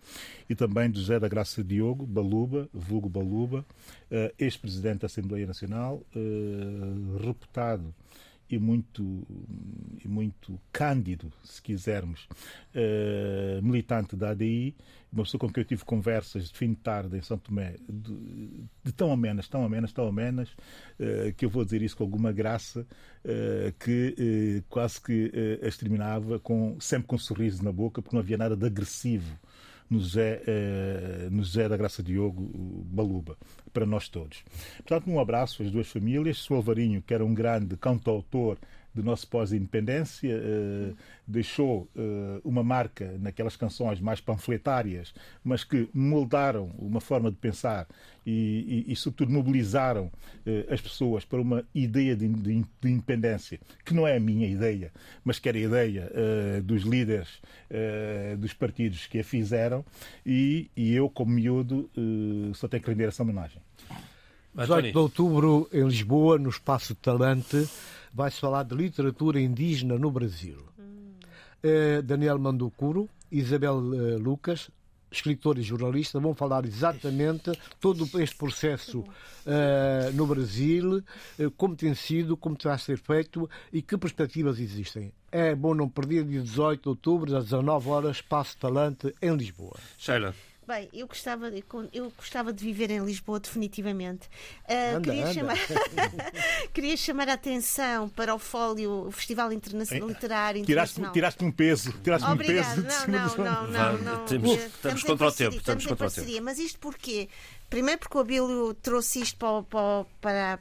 [0.49, 3.65] e também de José da Graça Diogo, Baluba, vulgo Baluba,
[4.11, 7.95] uh, ex-presidente da Assembleia Nacional, uh, reputado
[8.51, 9.27] e muito,
[10.03, 12.27] e muito cândido, se quisermos,
[12.75, 14.75] uh, militante da ADI,
[15.13, 18.65] uma pessoa com quem eu tive conversas de fim de tarde em São Tomé, de,
[18.85, 22.33] de tão amenas, tão amenas, tão amenas, uh, que eu vou dizer isso com alguma
[22.33, 22.87] graça,
[23.25, 25.31] uh, que quase que
[25.67, 29.39] as terminava com, sempre com um sorriso na boca, porque não havia nada de agressivo
[29.91, 32.51] no José, uh, no José da Graça Diogo
[32.87, 33.37] Baluba,
[33.73, 34.45] para nós todos.
[34.79, 36.39] Portanto, um abraço às duas famílias.
[36.39, 38.59] Sou Alvarinho, que era um grande cantautor
[38.95, 45.15] do nosso pós-independência, uh, deixou uh, uma marca naquelas canções mais panfletárias,
[45.45, 47.87] mas que moldaram uma forma de pensar
[48.27, 53.61] e, e, e sobretudo, mobilizaram uh, as pessoas para uma ideia de, de, de, independência,
[53.85, 54.91] que não é a minha ideia,
[55.25, 56.11] mas que era a ideia
[56.65, 57.41] dos líderes
[58.39, 59.85] dos partidos que a fizeram,
[60.25, 61.91] e, e eu, como miúdo,
[62.55, 63.61] só tenho que render essa homenagem.
[64.55, 67.69] 18 de outubro, em Lisboa, no Espaço Talante,
[68.13, 70.59] vai-se falar de literatura indígena no Brasil.
[70.79, 71.13] Hum.
[71.63, 74.71] Uh, Daniel Manducuro, Isabel uh, Lucas,
[75.11, 81.03] escritor e jornalista, vão falar exatamente todo este processo uh, no Brasil,
[81.39, 85.13] uh, como tem sido, como terá a ser feito e que perspectivas existem.
[85.31, 89.77] É bom não perder, dia 18 de outubro, às 19 horas, Espaço Talante, em Lisboa.
[89.99, 90.35] Sheila.
[90.69, 91.65] Bem, eu gostava, de,
[91.95, 94.27] eu gostava de viver em Lisboa, definitivamente.
[94.69, 95.33] Uh, anda, queria, anda.
[95.33, 95.57] Chamar,
[96.75, 101.13] queria chamar a atenção para o Fólio, o Festival Internacional Literário tiraste, Internacional.
[101.15, 102.81] Tiraste um peso, tiraste Obrigado.
[102.81, 103.11] um peso.
[103.11, 104.25] Não, não, não, não, não.
[104.27, 105.57] Temos, estamos contra o tempo.
[105.57, 106.43] Estamos contra o tempo.
[106.43, 107.31] Mas isto porquê?
[107.71, 110.61] Primeiro porque o Abílio trouxe isto para, para, para,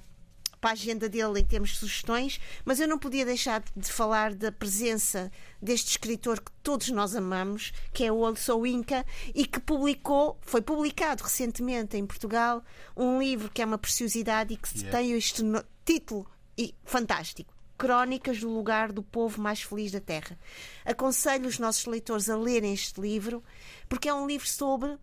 [0.60, 4.34] para a agenda dele em termos de sugestões, mas eu não podia deixar de falar
[4.34, 5.32] da presença
[5.62, 10.62] deste escritor que todos nós amamos, que é o Olso Inca, e que publicou, foi
[10.62, 12.64] publicado recentemente em Portugal,
[12.96, 14.98] um livro que é uma preciosidade e que Yeah.
[14.98, 15.44] tem este
[15.84, 17.54] título e fantástico.
[17.78, 20.38] Crónicas do lugar do povo mais feliz da Terra.
[20.86, 23.44] Aconselho os nossos leitores a lerem este livro,
[23.88, 24.98] porque é um livro sobre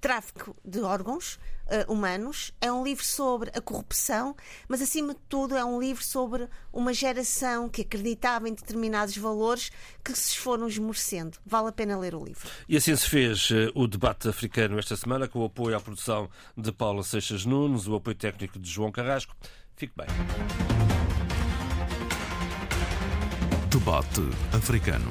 [0.00, 4.36] tráfico de órgãos eh, humanos, é um livro sobre a corrupção,
[4.68, 9.70] mas acima de tudo é um livro sobre uma geração que acreditava em determinados valores
[10.04, 11.38] que se foram esmorecendo.
[11.44, 12.48] Vale a pena ler o livro.
[12.68, 16.28] E assim se fez eh, o debate africano esta semana, com o apoio à produção
[16.56, 19.34] de Paula Seixas Nunes, o apoio técnico de João Carrasco.
[19.76, 20.06] Fique bem.
[23.70, 24.20] Debate
[24.52, 25.10] africano.